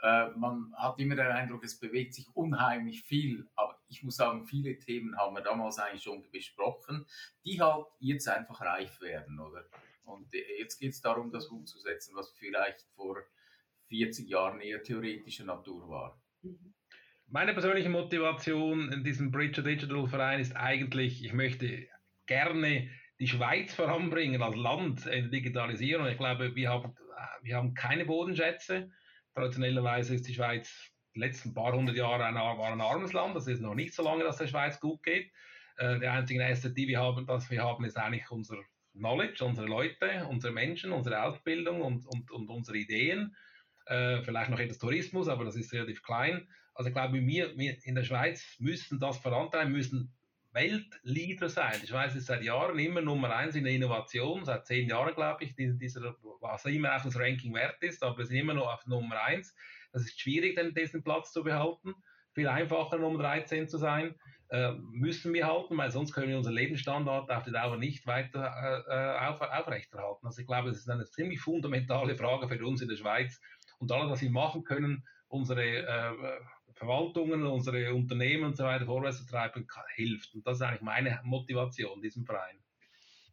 man 0.02 0.74
hat 0.76 0.98
immer 0.98 1.14
den 1.14 1.26
Eindruck, 1.26 1.62
es 1.64 1.78
bewegt 1.78 2.14
sich 2.14 2.26
unheimlich 2.34 3.02
viel, 3.02 3.48
aber 3.54 3.78
ich 3.88 4.02
muss 4.02 4.16
sagen, 4.16 4.46
viele 4.46 4.76
Themen 4.78 5.16
haben 5.16 5.36
wir 5.36 5.42
damals 5.42 5.78
eigentlich 5.78 6.02
schon 6.02 6.28
besprochen, 6.32 7.06
die 7.44 7.60
halt 7.60 7.86
jetzt 8.00 8.28
einfach 8.28 8.60
reif 8.60 9.00
werden, 9.00 9.38
oder? 9.38 9.64
Und 10.04 10.32
jetzt 10.58 10.80
geht 10.80 10.92
es 10.92 11.00
darum, 11.00 11.30
das 11.30 11.46
umzusetzen, 11.46 12.16
was 12.16 12.32
vielleicht 12.32 12.82
vor 12.96 13.22
40 13.88 14.28
Jahren 14.28 14.60
eher 14.60 14.82
theoretischer 14.82 15.44
Natur 15.44 15.88
war. 15.88 16.20
Meine 17.28 17.52
persönliche 17.52 17.88
Motivation 17.88 18.90
in 18.92 19.04
diesem 19.04 19.30
Bridger 19.30 19.62
Digital 19.62 20.06
Verein 20.06 20.40
ist 20.40 20.56
eigentlich, 20.56 21.24
ich 21.24 21.32
möchte 21.32 21.88
gerne 22.26 22.90
die 23.20 23.28
Schweiz 23.28 23.72
voranbringen 23.72 24.42
als 24.42 24.56
Land 24.56 25.06
in 25.06 25.22
der 25.22 25.30
Digitalisierung. 25.30 26.08
Ich 26.08 26.18
glaube, 26.18 26.54
wir 26.56 26.70
haben, 26.70 26.96
wir 27.42 27.56
haben 27.56 27.74
keine 27.74 28.04
Bodenschätze. 28.04 28.90
Traditionellerweise 29.34 30.14
ist 30.14 30.28
die 30.28 30.34
Schweiz 30.34 30.90
die 31.14 31.20
letzten 31.20 31.52
paar 31.52 31.72
hundert 31.72 31.96
Jahre 31.96 32.24
ein, 32.24 32.34
war 32.34 32.72
ein 32.72 32.80
armes 32.80 33.12
Land. 33.12 33.36
Das 33.36 33.46
ist 33.46 33.60
noch 33.60 33.74
nicht 33.74 33.94
so 33.94 34.02
lange, 34.02 34.24
dass 34.24 34.38
der 34.38 34.46
Schweiz 34.46 34.80
gut 34.80 35.02
geht. 35.02 35.30
Äh, 35.76 35.98
der 35.98 36.12
einzige 36.12 36.44
Asset, 36.44 36.76
die 36.76 36.88
wir 36.88 37.00
haben, 37.00 37.26
das 37.26 37.50
wir 37.50 37.62
haben, 37.62 37.84
ist 37.84 37.96
eigentlich 37.96 38.30
unser 38.30 38.58
Knowledge, 38.92 39.44
unsere 39.44 39.66
Leute, 39.66 40.26
unsere 40.28 40.52
Menschen, 40.52 40.92
unsere 40.92 41.22
Ausbildung 41.22 41.82
und, 41.82 42.06
und, 42.06 42.30
und 42.30 42.48
unsere 42.48 42.78
Ideen 42.78 43.34
äh, 43.86 44.22
vielleicht 44.22 44.50
noch 44.50 44.58
etwas 44.58 44.78
Tourismus, 44.78 45.28
aber 45.28 45.44
das 45.44 45.56
ist 45.56 45.72
relativ 45.72 46.02
klein. 46.02 46.46
Also 46.74 46.88
ich 46.88 46.94
glaube, 46.94 47.14
wir, 47.14 47.56
wir 47.56 47.76
in 47.84 47.94
der 47.94 48.04
Schweiz 48.04 48.56
müssen 48.58 48.98
das 48.98 49.18
vorantreiben, 49.18 49.72
müssen 49.72 50.14
Weltleader 50.52 51.48
sein. 51.48 51.78
Die 51.82 51.86
Schweiz 51.86 52.14
ist 52.14 52.26
seit 52.26 52.42
Jahren 52.42 52.78
immer 52.78 53.00
Nummer 53.00 53.34
eins 53.34 53.54
in 53.54 53.64
der 53.64 53.72
Innovation, 53.72 54.44
seit 54.44 54.66
zehn 54.66 54.88
Jahren, 54.88 55.14
glaube 55.14 55.44
ich, 55.44 55.54
dieser, 55.56 56.14
was 56.40 56.64
immer 56.64 56.94
auch 56.96 57.02
das 57.02 57.18
Ranking 57.18 57.54
wert 57.54 57.82
ist, 57.82 58.02
aber 58.02 58.18
wir 58.18 58.26
sind 58.26 58.36
immer 58.36 58.54
noch 58.54 58.72
auf 58.72 58.86
Nummer 58.86 59.22
eins. 59.22 59.54
Das 59.92 60.02
ist 60.02 60.20
schwierig, 60.20 60.56
den, 60.56 60.74
diesen 60.74 61.02
Platz 61.02 61.32
zu 61.32 61.42
behalten. 61.42 61.94
Viel 62.34 62.48
einfacher, 62.48 62.98
Nummer 62.98 63.22
13 63.22 63.68
zu 63.68 63.78
sein, 63.78 64.14
äh, 64.48 64.72
müssen 64.72 65.32
wir 65.34 65.46
halten, 65.46 65.76
weil 65.76 65.90
sonst 65.90 66.12
können 66.12 66.28
wir 66.28 66.36
unseren 66.36 66.54
Lebensstandard 66.54 67.30
auf 67.30 67.42
die 67.42 67.52
Dauer 67.52 67.76
nicht 67.76 68.06
weiter 68.06 68.84
äh, 68.88 69.26
auf, 69.26 69.40
aufrechterhalten. 69.40 70.26
Also 70.26 70.40
ich 70.40 70.46
glaube, 70.46 70.68
das 70.68 70.78
ist 70.78 70.90
eine 70.90 71.04
ziemlich 71.06 71.40
fundamentale 71.40 72.16
Frage 72.16 72.48
für 72.48 72.64
uns 72.64 72.80
in 72.80 72.88
der 72.88 72.96
Schweiz, 72.96 73.40
und 73.82 73.90
alles, 73.90 74.10
was 74.10 74.22
wir 74.22 74.30
machen 74.30 74.62
können, 74.62 75.04
unsere 75.26 75.64
äh, 75.64 76.12
Verwaltungen, 76.82 77.46
unsere 77.46 77.94
Unternehmen 77.94 78.44
und 78.44 78.56
so 78.56 78.64
weiter 78.64 78.86
vorwärts 78.86 79.18
zu 79.18 79.26
treiben, 79.26 79.68
hilft. 79.94 80.34
Und 80.34 80.44
das 80.44 80.56
ist 80.56 80.62
eigentlich 80.62 80.82
meine 80.82 81.20
Motivation, 81.22 82.02
diesem 82.02 82.24
Verein. 82.26 82.58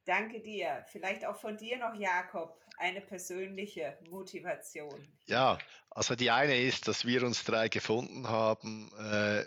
Danke 0.06 0.40
dir. 0.40 0.86
Vielleicht 0.88 1.26
auch 1.26 1.36
von 1.36 1.58
dir 1.58 1.78
noch, 1.78 1.96
Jakob, 1.96 2.60
eine 2.78 3.02
persönliche 3.02 3.98
Motivation. 4.08 5.08
Ja, 5.26 5.58
also 5.90 6.16
die 6.16 6.30
eine 6.30 6.62
ist, 6.62 6.88
dass 6.88 7.06
wir 7.06 7.24
uns 7.24 7.44
drei 7.44 7.70
gefunden 7.70 8.28
haben, 8.30 8.92
äh, 9.00 9.46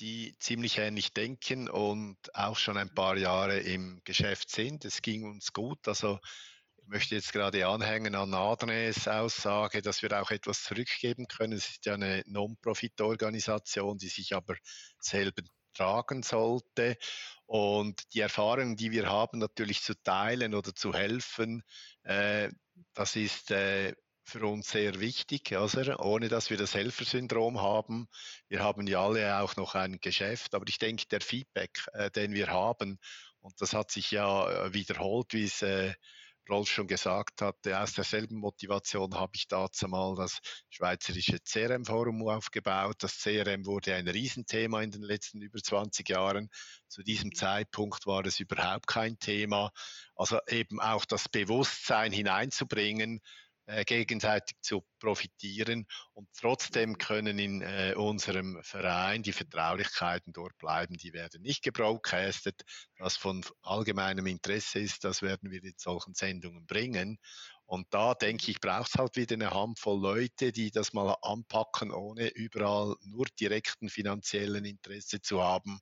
die 0.00 0.34
ziemlich 0.40 0.78
ähnlich 0.78 1.14
denken 1.14 1.70
und 1.70 2.16
auch 2.34 2.56
schon 2.56 2.76
ein 2.76 2.92
paar 2.92 3.16
Jahre 3.16 3.60
im 3.60 4.00
Geschäft 4.04 4.50
sind. 4.50 4.84
Es 4.84 5.02
ging 5.02 5.24
uns 5.24 5.52
gut. 5.52 5.86
Also 5.86 6.18
möchte 6.86 7.14
jetzt 7.14 7.32
gerade 7.32 7.66
anhängen 7.66 8.14
an 8.14 8.34
Adnes 8.34 9.08
Aussage, 9.08 9.82
dass 9.82 10.02
wir 10.02 10.20
auch 10.20 10.30
etwas 10.30 10.62
zurückgeben 10.62 11.26
können. 11.26 11.52
Es 11.52 11.68
ist 11.68 11.86
ja 11.86 11.94
eine 11.94 12.22
Non-Profit-Organisation, 12.26 13.98
die 13.98 14.08
sich 14.08 14.34
aber 14.34 14.54
selber 15.00 15.42
tragen 15.74 16.22
sollte. 16.22 16.96
Und 17.46 18.02
die 18.14 18.20
Erfahrungen, 18.20 18.76
die 18.76 18.90
wir 18.90 19.08
haben, 19.08 19.38
natürlich 19.38 19.82
zu 19.82 19.94
teilen 20.02 20.54
oder 20.54 20.74
zu 20.74 20.94
helfen, 20.94 21.62
äh, 22.02 22.50
das 22.94 23.16
ist 23.16 23.50
äh, 23.50 23.94
für 24.24 24.44
uns 24.46 24.70
sehr 24.70 24.98
wichtig, 24.98 25.52
also 25.56 25.80
ohne 25.98 26.28
dass 26.28 26.50
wir 26.50 26.56
das 26.56 26.74
Helfersyndrom 26.74 27.60
haben. 27.60 28.08
Wir 28.48 28.60
haben 28.60 28.86
ja 28.88 29.04
alle 29.04 29.40
auch 29.40 29.54
noch 29.54 29.76
ein 29.76 30.00
Geschäft, 30.00 30.54
aber 30.54 30.64
ich 30.68 30.78
denke, 30.78 31.06
der 31.06 31.20
Feedback, 31.20 31.86
äh, 31.92 32.10
den 32.10 32.32
wir 32.32 32.48
haben, 32.48 32.98
und 33.40 33.60
das 33.60 33.72
hat 33.74 33.92
sich 33.92 34.10
ja 34.10 34.50
äh, 34.50 34.74
wiederholt, 34.74 35.32
wie 35.32 35.44
es 35.44 35.62
äh, 35.62 35.94
Rolf 36.48 36.68
schon 36.68 36.86
gesagt 36.86 37.42
hatte, 37.42 37.80
aus 37.80 37.92
derselben 37.92 38.36
Motivation 38.36 39.14
habe 39.14 39.32
ich 39.34 39.48
dazu 39.48 39.88
mal 39.88 40.14
das 40.16 40.38
Schweizerische 40.68 41.38
CRM-Forum 41.40 42.28
aufgebaut. 42.28 42.96
Das 43.00 43.20
CRM 43.20 43.66
wurde 43.66 43.94
ein 43.94 44.08
Riesenthema 44.08 44.82
in 44.82 44.90
den 44.90 45.02
letzten 45.02 45.42
über 45.42 45.58
20 45.58 46.08
Jahren. 46.08 46.48
Zu 46.88 47.02
diesem 47.02 47.34
Zeitpunkt 47.34 48.06
war 48.06 48.24
es 48.26 48.40
überhaupt 48.40 48.86
kein 48.86 49.18
Thema. 49.18 49.70
Also 50.14 50.38
eben 50.48 50.80
auch 50.80 51.04
das 51.04 51.28
Bewusstsein 51.28 52.12
hineinzubringen, 52.12 53.20
äh, 53.66 53.84
gegenseitig 53.84 54.56
zu 54.60 54.84
profitieren 55.00 55.86
und 56.12 56.28
trotzdem 56.38 56.98
können 56.98 57.38
in 57.38 57.62
äh, 57.62 57.94
unserem 57.96 58.62
Verein 58.62 59.24
die 59.24 59.32
Vertraulichkeiten 59.32 60.32
dort 60.32 60.56
bleiben. 60.58 60.96
Die 60.96 61.12
werden 61.12 61.42
nicht 61.42 61.64
gebroadcastet. 61.64 62.62
Was 62.98 63.16
von 63.16 63.44
allgemeinem 63.62 64.26
Interesse 64.26 64.78
ist, 64.78 65.02
das 65.02 65.20
werden 65.20 65.50
wir 65.50 65.62
in 65.64 65.74
solchen 65.76 66.14
Sendungen 66.14 66.64
bringen. 66.64 67.18
Und 67.64 67.92
da 67.92 68.14
denke 68.14 68.52
ich, 68.52 68.60
braucht 68.60 68.90
es 68.90 68.94
halt 68.94 69.16
wieder 69.16 69.34
eine 69.34 69.50
Handvoll 69.50 70.00
Leute, 70.00 70.52
die 70.52 70.70
das 70.70 70.92
mal 70.92 71.16
anpacken, 71.22 71.90
ohne 71.90 72.28
überall 72.28 72.94
nur 73.02 73.26
direkten 73.40 73.88
finanziellen 73.88 74.64
Interesse 74.64 75.20
zu 75.20 75.42
haben, 75.42 75.80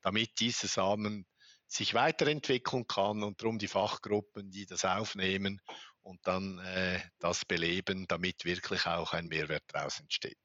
damit 0.00 0.38
diese 0.38 0.68
Samen 0.68 1.26
sich 1.66 1.94
weiterentwickeln 1.94 2.86
kann 2.86 3.24
und 3.24 3.42
darum 3.42 3.58
die 3.58 3.66
Fachgruppen, 3.66 4.52
die 4.52 4.66
das 4.66 4.84
aufnehmen 4.84 5.60
und 6.06 6.24
dann 6.26 6.58
äh, 6.60 7.00
das 7.18 7.44
beleben, 7.44 8.06
damit 8.06 8.44
wirklich 8.44 8.86
auch 8.86 9.12
ein 9.12 9.26
Mehrwert 9.26 9.64
daraus 9.68 10.00
entsteht. 10.00 10.38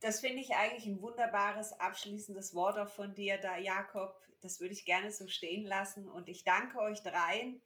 Das 0.00 0.20
finde 0.20 0.40
ich 0.40 0.54
eigentlich 0.54 0.86
ein 0.86 1.00
wunderbares 1.00 1.72
abschließendes 1.72 2.54
Wort 2.54 2.78
auch 2.78 2.88
von 2.88 3.14
dir 3.14 3.38
da, 3.38 3.56
Jakob. 3.56 4.20
Das 4.40 4.60
würde 4.60 4.74
ich 4.74 4.84
gerne 4.84 5.10
so 5.10 5.26
stehen 5.28 5.64
lassen. 5.64 6.08
Und 6.08 6.28
ich 6.28 6.44
danke 6.44 6.78
euch 6.78 7.02
dreien 7.02 7.60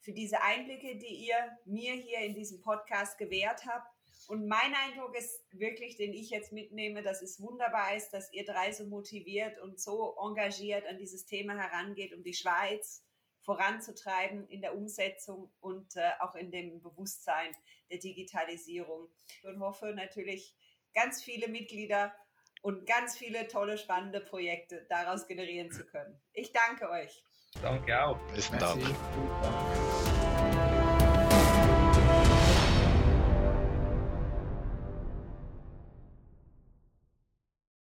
für 0.00 0.12
diese 0.12 0.42
Einblicke, 0.42 0.96
die 0.96 1.26
ihr 1.26 1.36
mir 1.64 1.94
hier 1.94 2.18
in 2.18 2.34
diesem 2.34 2.60
Podcast 2.60 3.18
gewährt 3.18 3.64
habt. 3.66 3.88
Und 4.28 4.46
mein 4.46 4.74
Eindruck 4.86 5.16
ist 5.16 5.40
wirklich, 5.52 5.96
den 5.96 6.12
ich 6.12 6.30
jetzt 6.30 6.52
mitnehme, 6.52 7.02
dass 7.02 7.22
es 7.22 7.40
wunderbar 7.40 7.96
ist, 7.96 8.10
dass 8.10 8.32
ihr 8.32 8.44
drei 8.44 8.72
so 8.72 8.84
motiviert 8.86 9.58
und 9.58 9.80
so 9.80 10.16
engagiert 10.20 10.86
an 10.86 10.98
dieses 10.98 11.24
Thema 11.24 11.54
herangeht, 11.56 12.14
um 12.14 12.22
die 12.22 12.34
Schweiz 12.34 13.02
voranzutreiben 13.42 14.46
in 14.48 14.60
der 14.60 14.76
Umsetzung 14.76 15.52
und 15.60 15.96
äh, 15.96 16.10
auch 16.20 16.34
in 16.34 16.50
dem 16.50 16.80
Bewusstsein 16.80 17.52
der 17.90 17.98
Digitalisierung. 17.98 19.08
Und 19.42 19.60
hoffe 19.60 19.92
natürlich 19.94 20.56
ganz 20.94 21.22
viele 21.22 21.48
Mitglieder 21.48 22.14
und 22.62 22.86
ganz 22.86 23.18
viele 23.18 23.48
tolle, 23.48 23.76
spannende 23.76 24.20
Projekte 24.20 24.86
daraus 24.88 25.26
generieren 25.26 25.70
zu 25.70 25.84
können. 25.84 26.20
Ich 26.32 26.52
danke 26.52 26.88
euch. 26.88 27.24
Danke 27.60 28.02
auch. 28.02 28.18
Besten 28.32 28.58
Dank. 28.58 28.82